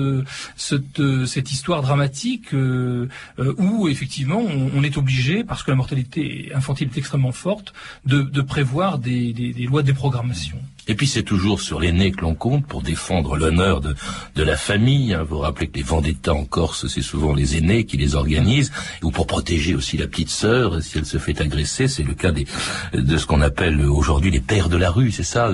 cette, 0.56 1.26
cette 1.26 1.52
histoire 1.52 1.82
dramatique 1.82 2.52
où 2.52 3.88
effectivement 3.88 4.40
on, 4.40 4.70
on 4.74 4.82
est 4.82 4.96
obligé, 4.98 5.44
parce 5.44 5.62
que 5.62 5.70
la 5.70 5.76
mortalité 5.76 6.50
infantile 6.54 6.88
est 6.94 6.98
extrêmement 6.98 7.32
forte, 7.32 7.72
de, 8.04 8.40
prévoir 8.40 8.98
des, 8.98 9.32
lois 9.68 9.82
de 9.82 9.88
déprogrammation. 9.88 10.58
Et 10.86 10.94
puis 10.94 11.06
c'est 11.06 11.22
toujours 11.22 11.60
sur 11.60 11.80
l'aîné 11.80 12.12
que 12.12 12.20
l'on 12.20 12.34
compte 12.34 12.66
pour 12.66 12.82
défendre 12.82 13.36
l'honneur 13.36 13.80
de, 13.80 13.94
de 14.34 14.42
la 14.42 14.56
famille. 14.56 15.14
Hein. 15.14 15.24
Vous 15.28 15.38
rappelez 15.38 15.68
que 15.68 15.76
les 15.76 15.82
vendettas 15.82 16.32
en 16.32 16.44
Corse, 16.44 16.86
c'est 16.88 17.02
souvent 17.02 17.34
les 17.34 17.56
aînés 17.56 17.84
qui 17.84 17.96
les 17.96 18.14
organisent, 18.14 18.72
ou 19.02 19.10
pour 19.10 19.26
protéger 19.26 19.74
aussi 19.74 19.96
la 19.96 20.06
petite 20.06 20.30
sœur 20.30 20.82
si 20.82 20.98
elle 20.98 21.06
se 21.06 21.18
fait 21.18 21.40
agresser. 21.40 21.88
C'est 21.88 22.02
le 22.02 22.14
cas 22.14 22.32
des, 22.32 22.46
de 22.92 23.16
ce 23.16 23.26
qu'on 23.26 23.40
appelle 23.40 23.80
aujourd'hui 23.86 24.30
les 24.30 24.40
pères 24.40 24.68
de 24.68 24.76
la 24.76 24.90
rue, 24.90 25.10
c'est 25.10 25.22
ça, 25.22 25.50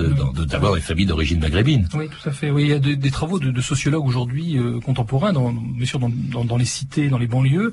d'abord 0.47 0.75
les 0.75 0.81
familles 0.81 1.05
d'origine 1.05 1.39
maghrébine. 1.39 1.87
Oui, 1.93 2.09
tout 2.09 2.29
à 2.29 2.31
fait. 2.31 2.51
Oui, 2.51 2.63
il 2.63 2.69
y 2.69 2.73
a 2.73 2.79
des, 2.79 3.11
travaux 3.11 3.39
de, 3.39 3.51
de 3.51 3.61
sociologues 3.61 4.05
aujourd'hui 4.05 4.57
euh, 4.57 4.79
contemporains, 4.79 5.33
dans, 5.33 5.51
bien 5.51 5.85
sûr 5.85 5.99
dans, 5.99 6.09
dans, 6.09 6.45
dans, 6.45 6.57
les 6.57 6.65
cités, 6.65 7.09
dans 7.09 7.17
les 7.17 7.27
banlieues, 7.27 7.71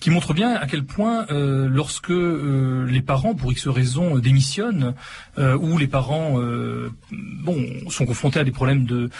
qui 0.00 0.10
montrent 0.10 0.34
bien 0.34 0.54
à 0.54 0.66
quel 0.66 0.84
point 0.84 1.26
euh, 1.30 1.68
lorsque 1.70 2.10
euh, 2.10 2.86
les 2.88 3.02
parents, 3.02 3.34
pour 3.34 3.52
X 3.52 3.68
raisons, 3.68 4.18
démissionnent, 4.18 4.94
ou 5.38 5.78
les 5.78 5.86
parents 5.86 6.36
bon, 7.12 7.56
sont 7.88 8.06
confrontés 8.06 8.40
à 8.40 8.44
des 8.44 8.50
problèmes 8.50 8.84
de 8.84 9.10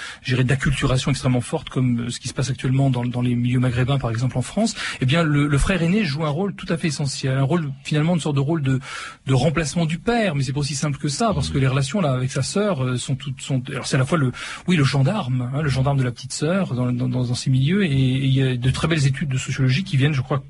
d'acculturation 0.43 1.11
extrêmement 1.11 1.41
forte, 1.41 1.69
comme 1.69 2.11
ce 2.11 2.21
qui 2.21 2.29
se 2.29 2.35
passe 2.35 2.51
actuellement 2.51 2.91
dans, 2.91 3.05
dans 3.05 3.23
les 3.23 3.35
milieux 3.35 3.61
maghrébins, 3.61 3.99
par 3.99 4.11
exemple 4.11 4.39
en 4.39 4.43
France, 4.43 4.75
eh 5.01 5.07
bien 5.07 5.23
le, 5.23 5.59
frère 5.59 5.83
aîné 5.83 6.05
joue 6.05 6.25
un 6.25 6.31
rôle 6.31 6.55
tout 6.55 6.67
à 6.69 6.77
fait 6.77 6.89
essentiel, 6.89 7.37
un 7.37 7.43
rôle 7.43 7.73
finalement 7.83 8.15
une 8.15 8.21
sorte 8.21 8.37
de 8.37 8.41
rôle 8.41 8.63
de, 8.63 8.81
de 9.27 9.35
remplacement 9.35 9.87
du 9.87 9.99
père, 9.99 10.35
mais 10.35 10.43
c'est 10.43 10.53
pas 10.53 10.61
aussi 10.61 10.75
simple 10.75 10.99
que 10.99 11.09
ça, 11.09 11.33
parce 11.35 11.49
que 11.51 11.59
les 11.59 11.67
relations 11.67 12.01
là 12.01 12.13
avec 12.13 12.31
sa 12.31 12.43
sœur 12.43 12.85
euh, 12.85 12.97
sont 12.97 13.17
toutes 13.17 13.41
sont. 13.41 13.63
Alors 13.69 13.87
c'est 13.87 13.97
à 13.97 13.99
la 13.99 14.07
fois 14.07 14.19
le 14.19 14.33
oui 14.67 14.77
le 14.77 14.85
gendarme, 14.85 15.51
hein, 15.55 15.63
le 15.63 15.69
gendarme 15.69 15.99
de 15.99 16.05
la 16.05 16.13
petite 16.13 16.33
sœur 16.33 16.75
dans, 16.75 16.93
dans, 16.93 17.09
dans, 17.09 17.35
ces 17.35 17.51
milieux, 17.51 17.85
et 17.85 17.93
il 17.93 18.33
y 18.33 18.43
a 18.43 18.57
de 18.57 18.71
très 18.71 18.89
belles 18.89 19.07
études 19.07 19.29
de 19.29 19.39
sociologie 19.39 19.85
qui 19.85 19.97
viennent, 19.97 20.15
je 20.15 20.23
crois, 20.23 20.43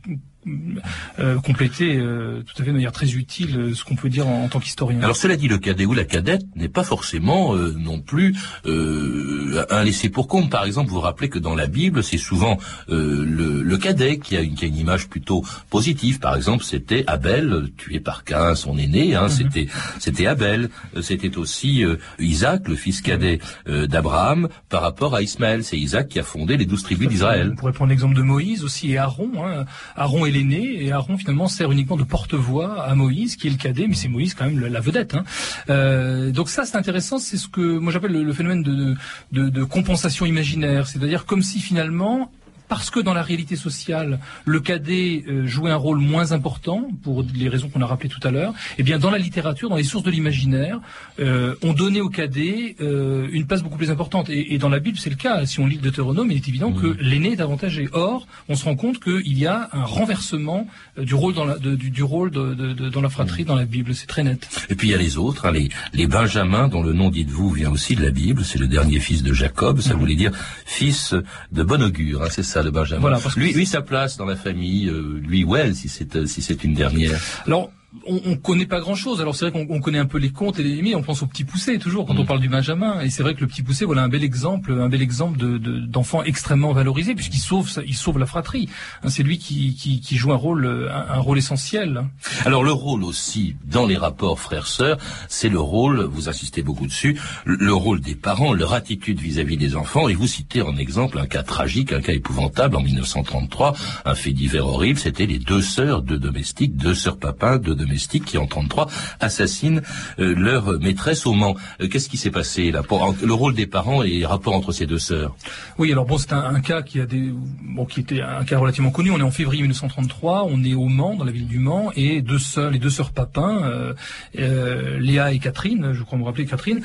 euh, 1.19 1.41
compléter 1.41 1.97
euh, 1.97 2.43
tout 2.43 2.55
à 2.61 2.65
fait 2.65 2.71
de 2.71 2.75
manière 2.75 2.93
très 2.93 3.15
utile 3.15 3.57
euh, 3.59 3.75
ce 3.75 3.85
qu'on 3.85 3.97
peut 3.97 4.09
dire 4.09 4.29
en, 4.29 4.49
tant 4.49 4.61
qu'historien. 4.61 5.01
Alors 5.03 5.17
cela 5.17 5.37
dit, 5.37 5.49
le 5.49 5.59
cadet 5.59 5.85
ou 5.85 5.95
la 5.95 6.05
cadette 6.05 6.45
n'est 6.55 6.69
pas 6.69 6.85
forcément 6.85 7.55
non 7.55 8.01
plus 8.01 8.35
un 8.65 9.85
laissé 9.85 10.09
pour 10.09 10.29
compte. 10.29 10.51
Par 10.51 10.65
exemple, 10.65 10.89
vous 10.89 10.97
vous 10.97 11.01
rappelez 11.01 11.29
que 11.29 11.39
dans 11.39 11.55
la 11.55 11.67
Bible, 11.67 12.03
c'est 12.03 12.19
souvent 12.19 12.59
le, 12.89 13.25
le, 13.63 13.77
cadet 13.79 14.19
qui 14.19 14.37
a, 14.37 14.41
une, 14.41 14.55
qui 14.55 14.65
a, 14.65 14.69
une, 14.69 14.77
image 14.77 15.09
plutôt 15.09 15.45
positive. 15.71 16.19
Par 16.19 16.37
exemple, 16.37 16.65
c'était 16.65 17.05
Abel, 17.07 17.71
tué 17.77 18.01
par 18.01 18.25
Cain, 18.25 18.55
son 18.55 18.79
aîné. 18.79 19.15
Hein, 19.15 19.25
mhm. 19.25 19.29
C'était 19.29 19.67
c'était 19.99 20.27
Abel. 20.27 20.71
C'était 21.03 21.37
aussi 21.37 21.85
Isaac, 22.19 22.69
le 22.69 22.77
fils 22.77 23.01
cadet 23.01 23.39
d'Abraham, 23.67 24.49
par 24.69 24.83
rapport 24.83 25.15
à 25.15 25.23
Ismaël. 25.23 25.65
C'est 25.65 25.79
Isaac 25.79 26.09
qui 26.09 26.19
a 26.19 26.23
fondé 26.23 26.57
les 26.57 26.67
douze 26.67 26.83
tribus 26.83 27.09
d'Israël. 27.09 27.51
On 27.53 27.57
pourrait 27.57 27.73
prendre 27.73 27.91
l'exemple 27.91 28.15
de 28.15 28.23
Moïse 28.23 28.65
aussi 28.65 28.93
et 28.93 28.99
Aaron. 28.99 29.31
Hein. 29.45 29.65
Aaron 29.97 30.27
et 30.41 30.93
Aaron 30.93 31.19
finalement 31.19 31.49
sert 31.49 31.71
uniquement 31.73 31.97
de 31.97 32.05
porte-voix 32.05 32.83
à 32.83 32.95
Moïse 32.95 33.37
qui 33.37 33.49
est 33.49 33.51
le 33.51 33.57
cadet, 33.57 33.87
mais 33.89 33.95
c'est 33.95 34.09
Moïse 34.09 34.35
quand 34.35 34.45
même 34.45 34.61
la 34.61 34.81
vedette. 34.81 35.15
Hein. 35.15 35.25
Euh, 35.69 36.31
donc 36.31 36.49
ça 36.49 36.65
c'est 36.65 36.77
intéressant, 36.77 37.19
c'est 37.19 37.37
ce 37.37 37.49
que 37.49 37.79
moi 37.79 37.93
j'appelle 37.93 38.13
le, 38.13 38.33
phénomène 38.33 38.63
de, 38.63 38.95
de, 39.33 39.49
de 39.49 39.65
compensation 39.65 40.27
imaginaire, 40.27 40.87
c'est-à-dire 40.87 41.27
comme 41.27 41.43
si 41.43 41.61
finalement 41.61 42.31
parce 42.69 42.91
que 42.91 43.01
dans 43.01 43.15
la 43.15 43.23
réalité 43.23 43.57
sociale, 43.57 44.21
le 44.45 44.61
cadet 44.61 45.25
euh, 45.27 45.47
jouait 45.47 45.71
un 45.71 45.77
rôle 45.77 45.99
moins 45.99 46.33
important, 46.33 46.89
pour 47.03 47.25
les 47.35 47.49
raisons 47.49 47.69
qu'on 47.69 47.81
a 47.81 47.87
rappelées 47.87 48.09
tout 48.09 48.27
à 48.27 48.31
l'heure, 48.31 48.53
eh 48.79 48.83
bien 48.83 48.99
dans 48.99 49.11
la 49.11 49.19
littérature, 49.19 49.69
dans 49.69 49.77
les 49.77 49.85
sources 49.85 50.05
de 50.05 50.11
l'imaginaire, 50.11 50.81
euh, 51.21 51.55
on 51.63 51.73
donnait 51.73 52.01
au 52.01 52.09
cadet 52.09 52.77
euh, 52.81 53.29
une 53.33 53.47
place 53.47 53.63
beaucoup 53.63 53.79
plus 53.79 53.91
importante. 53.91 54.29
Et, 54.31 54.59
dans 54.59 54.69
la 54.69 54.81
Bible, 54.81 54.99
c'est 54.99 55.11
le 55.11 55.17
cas. 55.17 55.47
Si 55.47 55.61
on 55.61 55.67
lit 55.67 55.77
le 55.77 55.83
Deutéronome, 55.83 56.31
il 56.31 56.37
est 56.37 56.49
évident 56.49 56.73
que 56.73 56.97
l'aîné 57.01 57.33
est 57.33 57.41
avantagé. 57.41 57.89
Or, 57.93 58.27
on 58.49 58.57
se 58.57 58.65
rend 58.65 58.75
compte 58.75 58.99
qu'il 58.99 59.39
y 59.39 59.47
a 59.47 59.69
un 59.73 59.85
renversement 59.85 60.67
du 60.97 61.15
rôle 61.15 61.35
dans 61.35 61.45
la, 61.45 61.59
du, 61.59 62.03
rôle 62.03 62.31
de, 62.31 62.89
dans 62.89 63.01
la 63.01 63.09
fratrie 63.09 63.45
dans 63.45 63.55
la 63.55 63.65
Bible. 63.65 63.95
C'est 63.95 64.07
très 64.07 64.25
net. 64.25 64.49
Et 64.69 64.75
puis 64.75 64.89
il 64.89 64.91
y 64.91 64.95
a 64.95 64.99
les 64.99 65.17
autres, 65.17 65.47
hein, 65.47 65.53
les, 65.53 65.69
les 65.93 66.07
Benjamins, 66.09 66.69
dont 66.69 66.83
le 66.83 66.93
nom, 66.93 67.11
dites-vous, 67.11 67.51
vient 67.51 67.71
aussi 67.71 67.95
de 67.95 68.03
la 68.03 68.11
Bible. 68.11 68.45
C'est 68.45 68.59
le 68.59 68.67
dernier 68.67 68.99
fils 68.99 69.23
de 69.23 69.33
Jacob. 69.33 69.81
Ça 69.81 69.95
voulait 69.95 70.17
dire 70.17 70.33
fils 70.67 71.15
de 71.53 71.63
bon 71.63 71.81
augure. 71.83 72.23
Hein, 72.23 72.29
c'est 72.31 72.43
ça 72.43 72.58
de 72.63 72.71
Benjamin. 72.71 73.01
Voilà, 73.01 73.19
parce 73.19 73.35
que 73.35 73.41
lui, 73.41 73.53
lui, 73.53 73.67
sa 73.67 73.83
place 73.83 74.17
dans 74.17 74.25
la 74.25 74.37
famille, 74.37 74.89
euh, 74.89 75.21
lui, 75.23 75.45
ouais, 75.45 75.73
si 75.75 75.89
c'est 75.89 76.17
euh, 76.17 76.27
si 76.27 76.43
c'est 76.43 76.65
une 76.65 76.75
dernière. 76.75 77.21
Alors, 77.47 77.71
on, 78.07 78.21
on 78.27 78.37
connaît 78.37 78.67
pas 78.67 78.81
grand 78.81 78.95
chose. 78.95 79.21
Alors 79.21 79.35
c'est 79.35 79.49
vrai 79.49 79.67
qu'on 79.67 79.81
connaît 79.81 79.99
un 79.99 80.07
peu 80.07 80.19
les 80.19 80.31
contes 80.31 80.59
et 80.59 80.63
les 80.63 80.83
mais 80.83 80.95
on 80.95 81.03
pense 81.03 81.23
au 81.23 81.27
petit 81.27 81.45
poussé 81.45 81.79
toujours 81.79 82.07
quand 82.07 82.19
on 82.19 82.23
mm. 82.23 82.27
parle 82.27 82.41
du 82.41 82.49
Benjamin. 82.49 83.01
Et 83.01 83.11
c'est 83.11 83.23
vrai 83.23 83.35
que 83.35 83.41
le 83.41 83.47
petit 83.47 83.63
poussé, 83.63 83.85
voilà 83.85 84.03
un 84.03 84.09
bel 84.09 84.23
exemple, 84.23 84.73
un 84.73 84.89
bel 84.89 85.03
exemple 85.03 85.39
de 85.39 85.59
d'enfant 85.59 86.23
extrêmement 86.23 86.73
valorisé 86.73 87.15
puisqu'il 87.15 87.41
sauve, 87.41 87.71
il 87.87 87.95
sauve 87.95 88.19
la 88.19 88.27
fratrie. 88.27 88.69
Hein, 89.03 89.09
c'est 89.11 89.23
lui 89.23 89.39
qui, 89.39 89.75
qui, 89.75 90.01
qui, 90.01 90.17
joue 90.17 90.33
un 90.33 90.37
rôle, 90.37 90.91
un, 90.93 91.19
rôle 91.19 91.39
essentiel. 91.39 92.05
Alors 92.45 92.63
le 92.63 92.73
rôle 92.73 93.05
aussi 93.05 93.57
dans 93.67 93.87
les 93.87 93.97
rapports 93.97 94.39
frères-sœurs, 94.39 94.99
c'est 95.29 95.49
le 95.49 95.61
rôle, 95.61 96.03
vous 96.03 96.29
insistez 96.29 96.63
beaucoup 96.63 96.87
dessus, 96.87 97.19
le 97.45 97.73
rôle 97.73 98.01
des 98.01 98.15
parents, 98.15 98.53
leur 98.53 98.73
attitude 98.75 99.21
vis-à-vis 99.21 99.57
des 99.57 99.77
enfants. 99.77 100.09
Et 100.09 100.15
vous 100.15 100.27
citez 100.27 100.63
en 100.63 100.77
exemple 100.77 101.19
un 101.19 101.27
cas 101.27 101.43
tragique, 101.43 101.93
un 101.93 102.01
cas 102.01 102.13
épouvantable 102.13 102.77
en 102.77 102.83
1933, 102.83 103.75
un 104.05 104.15
fait 104.15 104.33
divers 104.33 104.67
horrible. 104.67 104.99
C'était 104.99 105.27
les 105.27 105.39
deux 105.39 105.63
sœurs, 105.63 106.03
deux 106.03 106.19
domestiques, 106.19 106.77
deux 106.77 106.95
sœurs 106.95 107.19
papins, 107.19 107.59
deux 107.59 107.78
domestiques 107.79 108.25
qui 108.25 108.39
en 108.39 108.47
33 108.47 108.89
assassinent 109.21 109.83
euh, 110.19 110.35
leur 110.35 110.79
maîtresse 110.81 111.27
au 111.27 111.33
Mans. 111.33 111.57
Euh, 111.81 111.89
qu'est-ce 111.89 112.09
qui 112.09 112.17
s'est 112.17 112.31
passé 112.31 112.71
là 112.71 112.83
pour 112.83 113.15
le 113.23 113.33
rôle 113.33 113.55
des 113.55 113.67
parents 113.67 114.03
et 114.03 114.11
les 114.11 114.27
rapports 114.27 114.55
entre 114.55 114.73
ces 114.73 114.87
deux 114.87 114.99
sœurs? 114.99 115.35
Oui, 115.79 115.91
alors 115.93 116.05
bon, 116.05 116.19
c'est 116.19 116.33
un, 116.33 116.61
cas 116.61 116.83
qui 116.83 117.01
a 117.01 117.07
des 117.07 117.33
bon 117.63 117.85
qui 117.87 118.01
était 118.01 118.21
un 118.21 118.45
cas 118.45 118.59
relativement 118.59 118.91
connu. 118.91 119.11
On 119.11 119.19
est 119.19 119.23
en 119.23 119.31
février 119.31 119.63
1933, 119.63 120.47
on 120.51 120.63
est 120.65 120.75
au 120.75 120.87
Mans, 120.87 121.15
dans 121.15 121.25
la 121.25 121.33
ville 121.33 121.47
du 121.47 121.59
Mans, 121.59 121.91
et 121.95 122.21
deux 122.21 122.39
sœurs, 122.39 122.71
les 122.71 122.79
deux 122.79 122.91
sœurs 122.91 123.13
Papin, 123.13 123.95
euh, 124.39 124.99
Léa 124.99 125.33
et 125.33 125.39
Catherine, 125.39 125.93
je 125.93 126.03
crois 126.03 126.19
me 126.19 126.25
rappeler 126.25 126.47
Catherine, 126.47 126.81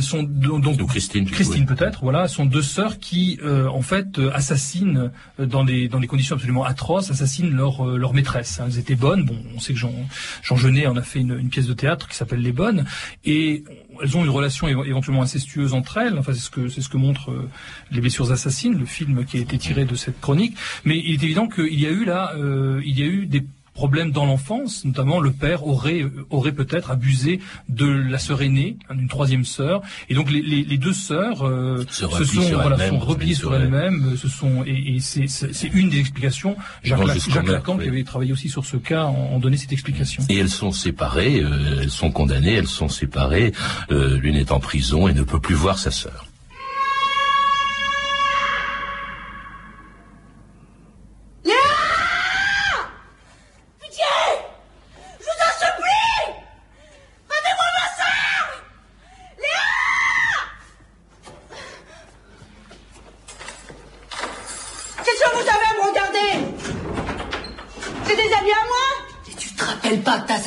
sont 0.00 0.22
donc 0.22 0.86
Christine, 0.86 1.26
Christine 1.26 1.66
peut-être, 1.66 2.00
voilà, 2.02 2.28
sont 2.28 2.46
deux 2.46 2.62
sœurs 2.62 2.98
qui 2.98 3.38
en 3.44 3.82
fait 3.82 4.20
assassinent 4.32 5.10
dans 5.38 5.64
des 5.64 5.88
dans 5.88 6.00
des 6.00 6.06
conditions 6.06 6.36
absolument 6.36 6.64
atroces, 6.64 7.10
assassinent 7.10 7.54
leur 7.54 7.84
leur 7.84 8.14
maîtresse. 8.14 8.60
Elles 8.64 8.78
étaient 8.78 8.94
bonnes. 8.94 9.24
Bon, 9.24 9.36
on 9.54 9.60
sait 9.60 9.72
que 9.72 9.78
Jean 9.78 9.92
Jean 10.42 10.56
Genet 10.56 10.86
en 10.86 10.96
a 10.96 11.02
fait 11.02 11.20
une, 11.20 11.48
pièce 11.48 11.66
de 11.66 11.74
théâtre 11.74 12.08
qui 12.08 12.16
s'appelle 12.16 12.40
Les 12.40 12.52
Bonnes, 12.52 12.84
et 13.24 13.64
elles 14.02 14.16
ont 14.16 14.24
une 14.24 14.30
relation 14.30 14.68
éventuellement 14.68 15.22
incestueuse 15.22 15.74
entre 15.74 15.98
elles. 15.98 16.18
Enfin, 16.18 16.32
c'est 16.34 16.40
ce 16.40 16.50
que 16.50 16.68
c'est 16.68 16.80
ce 16.80 16.88
que 16.88 16.96
montre 16.96 17.30
euh, 17.30 17.48
Les 17.90 18.00
blessures 18.00 18.30
assassines, 18.32 18.78
le 18.78 18.86
film 18.86 19.24
qui 19.24 19.38
a 19.38 19.40
été 19.40 19.58
tiré 19.58 19.84
de 19.84 19.94
cette 19.94 20.20
chronique. 20.20 20.56
Mais 20.84 20.98
il 20.98 21.12
est 21.12 21.24
évident 21.24 21.48
qu'il 21.48 21.78
y 21.80 21.86
a 21.86 21.90
eu 21.90 22.04
là, 22.04 22.32
euh, 22.36 22.80
il 22.84 22.98
y 22.98 23.02
a 23.02 23.06
eu 23.06 23.26
des 23.26 23.44
problème 23.82 24.10
dans 24.10 24.26
l'enfance, 24.26 24.84
notamment 24.84 25.20
le 25.20 25.30
père 25.30 25.66
aurait 25.66 26.02
aurait 26.30 26.56
peut-être 26.60 26.90
abusé 26.90 27.40
de 27.68 27.86
la 27.86 28.18
sœur 28.18 28.42
aînée, 28.42 28.78
hein, 28.88 28.94
d'une 28.96 29.08
troisième 29.16 29.44
sœur, 29.44 29.82
et 30.08 30.14
donc 30.14 30.30
les, 30.34 30.42
les, 30.42 30.62
les 30.64 30.78
deux 30.78 30.92
sœurs 30.94 31.46
euh, 31.46 31.84
se, 31.88 32.06
sont 32.08 32.40
voilà 32.64 32.88
sont 32.88 32.98
repliées 32.98 33.34
sur 33.34 33.54
elles-mêmes, 33.54 34.12
euh, 34.12 34.16
ce 34.16 34.28
sont 34.28 34.64
et, 34.66 34.96
et 34.96 35.00
c'est 35.00 35.70
une 35.80 35.88
des 35.90 36.00
explications. 36.00 36.56
Jacques, 36.82 37.06
Jacques 37.28 37.46
Lacan 37.46 37.76
qui 37.78 37.88
avait 37.88 38.04
travaillé 38.04 38.32
aussi 38.32 38.48
sur 38.48 38.64
ce 38.64 38.76
cas 38.78 39.04
en, 39.04 39.34
en 39.34 39.38
donnait 39.38 39.56
cette 39.58 39.72
explication. 39.72 40.24
Et 40.28 40.38
elles 40.38 40.48
sont 40.48 40.72
séparées, 40.72 41.40
euh, 41.40 41.82
elles 41.82 41.90
sont 41.90 42.10
condamnées, 42.10 42.54
elles 42.54 42.66
sont 42.66 42.88
séparées, 42.88 43.52
l'une 43.90 44.36
est 44.36 44.50
en 44.52 44.60
prison 44.60 45.06
et 45.08 45.12
ne 45.12 45.22
peut 45.22 45.40
plus 45.40 45.54
voir 45.54 45.78
sa 45.78 45.90
sœur. 45.90 46.25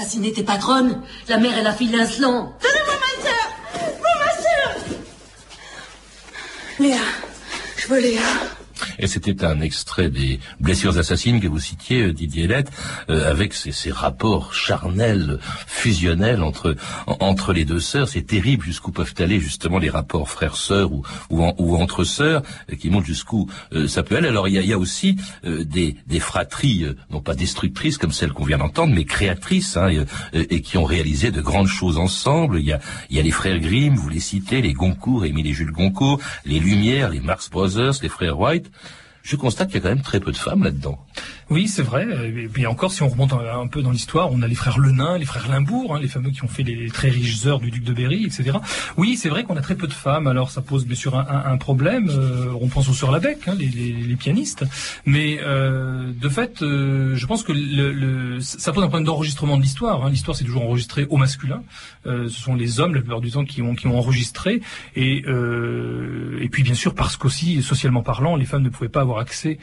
Tes 0.10 0.43
patronnes, 0.43 1.02
la 1.28 1.38
mère 1.38 1.58
et 1.58 1.62
la 1.62 1.74
fille 1.74 1.91
l'insolent. 1.91 2.54
Donnez-moi 2.62 2.95
ma 3.00 3.24
soeur 3.24 4.02
ma 4.19 4.32
soeur 4.41 4.76
Léa, 6.80 6.98
je 7.78 7.88
veux 7.88 8.00
Léa. 8.00 8.22
Et 8.98 9.08
c'était 9.08 9.45
un 9.45 9.62
extrait 9.62 10.10
des 10.10 10.39
blessures 10.60 10.98
assassines 10.98 11.39
que 11.39 11.48
vous 11.48 11.60
citiez, 11.60 12.04
euh, 12.04 12.13
Didier 12.13 12.48
Lett, 12.48 12.69
euh, 13.10 13.30
avec 13.30 13.54
ces, 13.54 13.72
ces, 13.72 13.91
rapports 13.91 14.54
charnels, 14.54 15.39
fusionnels 15.80 16.44
entre 16.44 16.76
entre 17.08 17.54
les 17.54 17.65
deux 17.65 17.80
sœurs. 17.80 18.08
C'est 18.08 18.28
terrible 18.28 18.63
jusqu'où 18.63 18.92
peuvent 18.92 19.15
aller 19.20 19.39
justement 19.39 19.80
les 19.80 19.89
rapports 19.89 20.30
frères-sœurs 20.30 20.92
ou, 20.92 21.04
ou, 21.30 21.76
entre 21.76 22.04
sœurs, 22.04 22.44
euh, 22.72 22.76
qui 22.76 22.89
montrent 22.89 23.06
jusqu'où 23.06 23.48
ça 23.88 24.04
peut 24.04 24.18
aller. 24.18 24.28
Alors 24.28 24.48
il 24.48 24.56
y 24.56 24.58
a, 24.58 24.62
y 24.62 24.74
a 24.74 24.78
aussi 24.78 25.18
des, 25.44 25.96
des 26.08 26.20
fratries, 26.20 26.86
non 27.10 27.22
pas 27.22 27.36
destructrices 27.36 27.98
comme 27.98 28.12
celles 28.12 28.34
qu'on 28.34 28.46
vient 28.46 28.58
d'entendre, 28.58 28.94
mais 28.94 29.06
créatrices, 29.06 29.78
hein, 29.78 29.89
et, 30.34 30.62
qui 30.62 30.78
ont 30.78 30.84
réalisé 30.84 31.32
de 31.32 31.42
grandes 31.42 31.68
choses 31.68 31.98
ensemble. 31.98 32.60
Il 32.60 32.65
y 32.65 32.74
a, 32.74 32.80
il 33.10 33.18
y 33.18 33.20
a 33.20 33.24
les 33.24 33.32
frères 33.32 33.60
Grimm, 33.60 33.96
vous 33.96 34.10
les 34.10 34.20
citez, 34.20 34.62
les 34.62 34.74
Goncourt, 34.74 35.26
Émile 35.26 35.48
et 35.48 35.54
Jules 35.54 35.72
Goncourt, 35.72 36.20
les 36.46 36.60
Lumières, 36.60 37.10
les 37.10 37.20
Marx 37.20 37.50
Brothers, 37.50 37.94
les 38.02 38.10
frères 38.10 38.39
White. 38.39 38.70
Je 39.30 39.36
constate 39.36 39.68
qu'il 39.68 39.76
y 39.76 39.80
a 39.80 39.82
quand 39.82 39.96
même 39.96 40.02
très 40.02 40.20
peu 40.20 40.32
de 40.32 40.38
femmes 40.38 40.63
là-dedans. 40.63 40.98
Oui, 41.52 41.68
c'est 41.68 41.84
vrai. 41.84 42.08
Et 42.28 42.48
puis 42.48 42.65
encore, 42.65 42.92
si 42.92 43.04
on 43.04 43.10
remonte 43.10 43.34
un, 43.34 43.68
peu 43.68 43.84
dans 43.84 43.92
l'histoire, 43.92 44.32
on 44.32 44.42
a 44.42 44.48
les 44.48 44.56
frères 44.56 44.80
Lenain, 44.80 45.20
les 45.20 45.26
frères 45.26 45.48
Limbourg, 45.50 45.96
hein, 45.96 46.00
les 46.00 46.08
fameux 46.08 46.32
qui 46.32 46.44
ont 46.44 46.48
fait 46.48 46.63
les, 46.63 46.89
très 46.89 47.10
riches 47.10 47.46
heures 47.46 47.60
du 47.60 47.70
duc 47.70 47.84
de 47.84 47.94
Berry, 47.94 48.26
etc. 48.26 48.58
Oui, 48.98 49.18
c'est 49.18 49.30
vrai 49.30 49.44
qu'on 49.44 49.56
a 49.56 49.62
très 49.62 49.76
peu 49.76 49.86
de 49.86 49.94
femmes. 49.94 50.26
Alors 50.26 50.50
ça 50.50 50.62
pose 50.62 50.86
bien 50.88 50.96
sûr 50.96 51.15
un, 51.15 51.58
problème. 51.58 52.10
Euh, 52.10 52.54
on 52.60 52.70
pense 52.70 52.89
aux 52.89 52.94
sœurs 52.94 53.12
Labec, 53.12 53.48
hein, 53.48 53.56
les, 53.58 54.15
pianistes. 54.15 54.65
Mais 55.06 55.39
euh, 55.44 56.12
de 56.12 56.30
fait, 56.30 56.63
euh, 56.63 57.15
je 57.15 57.26
pense 57.28 57.44
que 57.44 57.54
le, 57.54 58.39
ça 58.42 58.72
pose 58.72 58.84
un 58.84 58.88
problème 58.88 59.06
d'enregistrement 59.06 59.58
de 59.58 59.62
l'histoire. 59.62 60.06
Hein. 60.06 60.10
L'histoire 60.10 60.36
c'est 60.36 60.46
toujours 60.46 60.63
enregistré 60.63 61.06
au 61.10 61.18
masculin. 61.18 61.62
ce 62.06 62.30
sont 62.30 62.56
les 62.56 62.80
hommes 62.80 62.96
la 62.96 63.02
plupart 63.02 63.22
du 63.22 63.30
temps 63.30 63.46
qui 63.46 63.62
ont 63.62 63.76
qui 63.76 63.86
ont 63.86 63.98
enregistré. 63.98 64.62
Et 64.96 65.20
et 65.20 66.50
puis 66.50 66.63
bien 66.63 66.76
sûr 66.76 66.96
parce 66.96 67.15
qu'aussi 67.15 67.62
socialement 67.62 68.02
parlant, 68.02 68.36
les 68.36 68.46
femmes 68.46 68.63
ne 68.63 68.70
pouvaient 68.70 68.89
pas 68.89 69.02
avoir 69.02 69.18
accès 69.19 69.60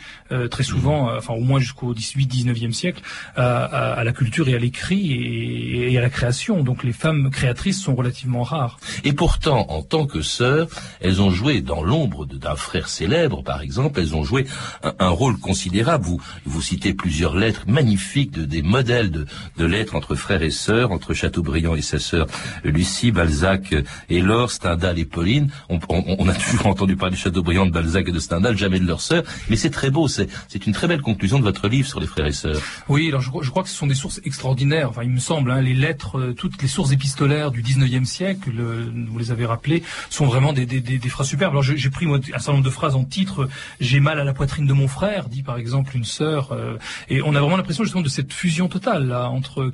très 0.50 0.62
souvent, 0.62 1.14
enfin 1.16 1.34
au 1.34 1.40
moins 1.40 1.60
jusqu'au 1.60 1.94
18-19e 1.94 2.72
siècle, 2.72 3.02
à, 3.36 4.02
la 4.04 4.12
culture 4.12 4.48
et 4.48 4.54
à 4.54 4.58
l'écrit 4.58 5.12
et, 5.12 5.98
à 5.98 6.00
la 6.00 6.10
création. 6.10 6.62
Donc 6.62 6.84
les 6.84 6.92
femmes 6.92 7.30
créatrices 7.30 7.80
sont 7.80 7.94
relativement 7.94 8.42
rares. 8.42 8.78
Et 9.04 9.12
pourtant, 9.12 9.66
en 9.68 9.82
tant 9.82 10.06
que 10.06 10.22
sœurs, 10.22 10.68
elles 11.00 11.22
ont 11.22 11.30
joué 11.30 11.60
dans 11.60 11.82
l'ombre 11.82 12.26
d'un 12.26 12.56
frère 12.56 12.88
célèbre, 12.88 13.42
par 13.42 13.60
exemple, 13.60 14.00
elles 14.00 14.14
ont 14.14 14.24
joué 14.24 14.46
un, 14.82 15.08
rôle 15.08 15.38
considérable. 15.38 16.04
Vous, 16.04 16.20
vous 16.44 16.62
citez 16.62 16.92
plusieurs 16.92 17.36
lettres 17.36 17.64
magnifiques, 17.66 18.32
de, 18.32 18.44
des 18.44 18.62
modèles 18.62 19.10
de, 19.10 19.26
de 19.56 19.64
lettres 19.64 19.94
entre 19.94 20.14
frères 20.14 20.42
et 20.42 20.50
sœurs, 20.50 20.92
entre 20.92 21.14
Chateaubriand 21.14 21.74
et 21.74 21.82
sa 21.82 21.98
sœur 21.98 22.26
Lucie, 22.64 23.10
Balzac 23.10 23.74
et 24.08 24.20
Laure, 24.20 24.50
Stendhal 24.50 24.98
et 24.98 25.04
Pauline. 25.04 25.50
On, 25.68 25.78
on, 25.88 26.28
a 26.28 26.34
toujours 26.50 26.66
entendu 26.66 26.96
parler 26.96 27.16
de 27.16 27.20
Chateaubriand, 27.20 27.66
de 27.66 27.70
Balzac 27.70 28.08
et 28.08 28.12
de 28.12 28.18
Stendhal, 28.18 28.56
jamais 28.56 28.80
de 28.80 28.86
leurs 28.86 29.00
sœurs. 29.00 29.24
Mais 29.48 29.56
c'est 29.56 29.70
très 29.70 29.90
beau, 29.90 30.08
c'est 30.08 30.28
une 30.66 30.72
très 30.72 30.88
belle 30.88 31.02
conclusion 31.02 31.38
de 31.38 31.44
votre 31.44 31.68
livre 31.68 31.88
sur 31.88 32.00
les 32.00 32.06
frères 32.06 32.26
et 32.26 32.32
sœurs. 32.32 32.60
Oui, 32.88 33.08
alors 33.08 33.20
je, 33.20 33.50
crois 33.50 33.62
que 33.62 33.68
ce 33.68 33.76
sont 33.76 33.86
des 33.86 33.94
sources 33.94 34.20
extraordinaires. 34.24 34.90
Enfin, 34.90 35.02
il 35.02 35.10
me 35.10 35.20
semble, 35.20 35.50
hein, 35.50 35.60
les 35.60 35.74
lettres, 35.74 36.18
euh, 36.18 36.32
toutes 36.34 36.60
les 36.62 36.68
sources 36.68 36.92
épistolaires 36.92 37.50
du 37.50 37.62
19e 37.62 38.04
siècle, 38.04 38.50
vous 38.50 39.18
les 39.18 39.30
avez 39.30 39.46
rappelées, 39.46 39.82
sont 40.10 40.26
vraiment 40.26 40.52
des, 40.52 40.66
phrases 41.08 41.28
superbes. 41.28 41.52
Alors 41.52 41.62
j'ai 41.62 41.90
pris 41.90 42.06
un 42.06 42.20
certain 42.22 42.52
nombre 42.52 42.64
de 42.64 42.70
phrases 42.70 42.94
en 42.94 43.04
titre. 43.04 43.48
J'ai 43.80 44.00
mal 44.00 44.18
à 44.18 44.24
la 44.24 44.32
poitrine 44.32 44.66
de 44.66 44.72
mon 44.72 44.88
frère, 44.88 45.28
dit 45.28 45.42
par 45.42 45.56
exemple 45.56 45.96
une 45.96 46.04
sœur. 46.04 46.52
Euh, 46.52 46.76
et 47.08 47.22
on 47.22 47.34
a 47.34 47.40
vraiment 47.40 47.56
l'impression 47.56 47.84
justement 47.84 48.02
de 48.02 48.08
cette 48.08 48.32
fusion 48.32 48.68
totale 48.68 49.06
là 49.06 49.30
entre 49.30 49.70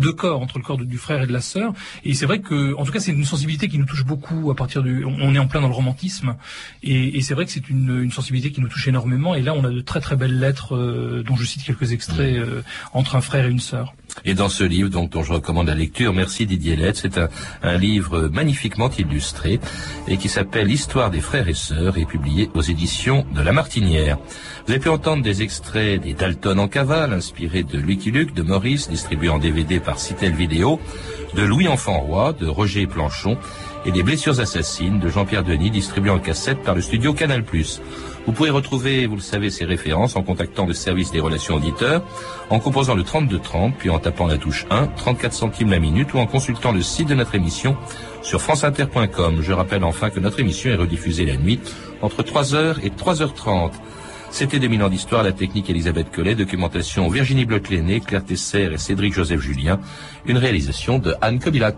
deux 0.00 0.12
corps, 0.12 0.40
entre 0.40 0.58
le 0.58 0.64
corps 0.64 0.78
du 0.78 0.98
frère 0.98 1.22
et 1.22 1.26
de 1.26 1.32
la 1.32 1.40
sœur. 1.40 1.72
Et 2.04 2.14
c'est 2.14 2.26
vrai 2.26 2.40
que, 2.40 2.74
en 2.76 2.84
tout 2.84 2.92
cas, 2.92 3.00
c'est 3.00 3.12
une 3.12 3.24
sensibilité 3.24 3.68
qui 3.68 3.78
nous 3.78 3.86
touche 3.86 4.04
beaucoup 4.04 4.50
à 4.50 4.54
partir 4.54 4.82
du. 4.82 5.04
On 5.04 5.34
est 5.34 5.38
en 5.38 5.46
plein 5.46 5.60
dans 5.60 5.68
le 5.68 5.74
romantisme, 5.74 6.36
et, 6.82 7.20
c'est 7.22 7.34
vrai 7.34 7.46
que 7.46 7.50
c'est 7.50 7.68
une, 7.70 8.02
une 8.02 8.12
sensibilité 8.12 8.50
qui 8.50 8.60
nous 8.60 8.68
touche 8.68 8.73
énormément. 8.86 9.34
Et 9.34 9.42
là, 9.42 9.54
on 9.54 9.64
a 9.64 9.70
de 9.70 9.80
très 9.80 10.00
très 10.00 10.16
belles 10.16 10.38
lettres 10.38 10.74
euh, 10.74 11.22
dont 11.26 11.36
je 11.36 11.44
cite 11.44 11.64
quelques 11.64 11.92
extraits 11.92 12.36
euh, 12.36 12.62
entre 12.92 13.16
un 13.16 13.20
frère 13.20 13.46
et 13.46 13.50
une 13.50 13.60
sœur. 13.60 13.94
Et 14.24 14.34
dans 14.34 14.48
ce 14.48 14.64
livre, 14.64 14.90
donc, 14.90 15.10
dont 15.10 15.22
je 15.22 15.32
recommande 15.32 15.66
la 15.66 15.74
lecture, 15.74 16.12
merci 16.12 16.46
Didier 16.46 16.76
Lettre, 16.76 17.00
c'est 17.02 17.18
un, 17.18 17.28
un, 17.62 17.76
livre 17.76 18.28
magnifiquement 18.32 18.90
illustré 18.90 19.58
et 20.06 20.16
qui 20.16 20.28
s'appelle 20.28 20.70
Histoire 20.70 21.10
des 21.10 21.20
frères 21.20 21.48
et 21.48 21.54
sœurs 21.54 21.98
et 21.98 22.04
publié 22.04 22.48
aux 22.54 22.62
éditions 22.62 23.26
de 23.34 23.40
La 23.40 23.52
Martinière. 23.52 24.18
Vous 24.66 24.72
avez 24.72 24.80
pu 24.80 24.88
entendre 24.88 25.22
des 25.22 25.42
extraits 25.42 26.00
des 26.00 26.14
Dalton 26.14 26.58
en 26.58 26.68
cavale, 26.68 27.12
inspirés 27.12 27.64
de 27.64 27.78
Lucky 27.78 28.10
Luke, 28.10 28.34
de 28.34 28.42
Maurice, 28.42 28.88
distribué 28.88 29.28
en 29.28 29.38
DVD 29.38 29.80
par 29.80 29.98
Citel 29.98 30.32
Vidéo, 30.32 30.80
de 31.34 31.42
Louis 31.42 31.68
Enfant 31.68 31.98
Roi, 32.00 32.32
de 32.32 32.46
Roger 32.46 32.86
Planchon, 32.86 33.36
et 33.84 33.92
des 33.92 34.02
Blessures 34.02 34.40
assassines 34.40 35.00
de 35.00 35.08
Jean-Pierre 35.08 35.44
Denis, 35.44 35.70
distribué 35.70 36.10
en 36.10 36.18
cassette 36.18 36.62
par 36.62 36.74
le 36.74 36.80
studio 36.80 37.12
Canal+. 37.12 37.44
Vous 38.26 38.32
pouvez 38.32 38.50
retrouver, 38.50 39.06
vous 39.06 39.16
le 39.16 39.20
savez, 39.20 39.50
ces 39.50 39.66
références 39.66 40.16
en 40.16 40.22
contactant 40.22 40.64
le 40.64 40.72
service 40.72 41.12
des 41.12 41.20
relations 41.20 41.56
auditeurs, 41.56 42.02
en 42.48 42.58
composant 42.58 42.94
le 42.94 43.02
3230, 43.02 43.74
puis 43.76 43.90
en 43.90 43.98
tapant 43.98 44.26
la 44.26 44.38
touche 44.38 44.64
1, 44.70 44.86
34 44.86 45.32
centimes 45.34 45.70
la 45.70 45.78
minute, 45.78 46.14
ou 46.14 46.18
en 46.18 46.26
consultant 46.26 46.72
le 46.72 46.80
site 46.80 47.08
de 47.08 47.14
notre 47.14 47.34
émission 47.34 47.76
sur 48.22 48.40
franceinter.com. 48.40 49.40
Je 49.42 49.52
rappelle 49.52 49.84
enfin 49.84 50.08
que 50.08 50.20
notre 50.20 50.40
émission 50.40 50.70
est 50.70 50.76
rediffusée 50.76 51.26
la 51.26 51.36
nuit 51.36 51.60
entre 52.00 52.22
3h 52.22 52.76
et 52.82 52.90
3h30. 52.90 53.72
C'était 54.30 54.58
2000 54.58 54.82
ans 54.82 54.88
d'histoire, 54.88 55.22
la 55.22 55.32
technique 55.32 55.68
Elisabeth 55.68 56.10
Collet, 56.10 56.34
documentation 56.34 57.08
Virginie 57.08 57.44
bloch 57.44 57.62
Claire 57.62 58.24
Tesser 58.24 58.70
et 58.72 58.78
Cédric 58.78 59.12
Joseph 59.12 59.40
Julien, 59.40 59.78
une 60.24 60.38
réalisation 60.38 60.98
de 60.98 61.14
Anne 61.20 61.38
Kobilac. 61.38 61.76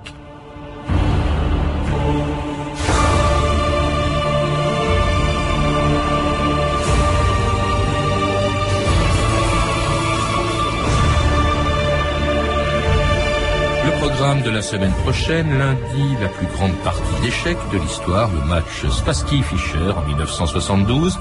De 14.42 14.51
la 14.51 14.62
semaine 14.62 14.92
prochaine, 15.03 15.59
lundi, 15.59 16.16
la 16.20 16.29
plus 16.29 16.46
grande 16.46 16.75
partie 16.85 17.20
d'échecs 17.22 17.59
de 17.72 17.79
l'histoire, 17.79 18.31
le 18.33 18.40
match 18.46 18.87
Spassky-Fischer 18.88 19.92
en 19.96 20.07
1972. 20.07 21.18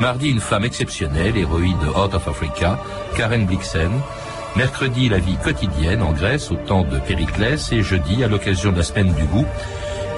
Mardi, 0.00 0.30
une 0.30 0.40
femme 0.40 0.64
exceptionnelle, 0.64 1.36
héroïne 1.36 1.78
de 1.78 1.86
Heart 1.86 2.14
of 2.14 2.28
Africa, 2.28 2.78
Karen 3.16 3.46
Blixen. 3.46 3.90
Mercredi, 4.56 5.08
la 5.08 5.18
vie 5.18 5.36
quotidienne 5.42 6.02
en 6.02 6.12
Grèce 6.12 6.50
au 6.50 6.56
temps 6.56 6.84
de 6.84 6.98
Périclès. 6.98 7.72
Et 7.72 7.82
jeudi, 7.82 8.22
à 8.22 8.28
l'occasion 8.28 8.72
de 8.72 8.78
la 8.78 8.84
semaine 8.84 9.12
du 9.14 9.24
goût, 9.24 9.46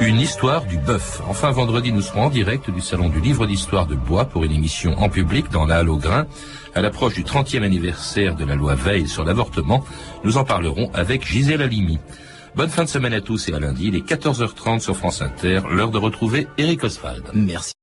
une 0.01 0.21
histoire 0.21 0.65
du 0.65 0.77
bœuf. 0.77 1.23
Enfin, 1.29 1.51
vendredi, 1.51 1.93
nous 1.93 2.03
serons 2.03 2.25
en 2.25 2.31
direct 2.31 2.71
du 2.71 2.81
Salon 2.81 3.09
du 3.09 3.21
Livre 3.21 3.47
d'Histoire 3.47 3.87
de 3.87 3.95
Bois 3.95 4.27
pour 4.27 4.45
une 4.45 4.53
émission 4.53 4.99
en 4.99 5.09
public 5.09 5.51
dans 5.51 5.65
la 5.65 5.79
Halle 5.79 5.89
au 5.89 5.97
Grain. 5.97 6.27
À 6.75 6.83
l'approche 6.83 7.15
du 7.15 7.23
30e 7.23 7.63
anniversaire 7.63 8.35
de 8.35 8.45
la 8.45 8.55
loi 8.55 8.75
Veil 8.75 9.09
sur 9.09 9.25
l'avortement, 9.25 9.85
nous 10.23 10.37
en 10.37 10.45
parlerons 10.45 10.91
avec 10.93 11.27
Gisèle 11.27 11.63
Halimi. 11.63 11.99
Bonne 12.57 12.71
fin 12.71 12.85
de 12.85 12.89
semaine 12.89 13.13
à 13.13 13.21
tous 13.21 13.51
et 13.51 13.53
à 13.53 13.61
lundi, 13.61 13.89
il 13.89 13.97
est 13.97 14.09
14h30 14.09 14.81
sur 14.81 14.97
France 14.97 15.21
Inter, 15.21 15.61
l'heure 15.71 15.91
de 15.91 15.99
retrouver 15.99 16.49
Eric 16.57 16.85
Oswald. 16.85 17.25
Merci. 17.35 17.76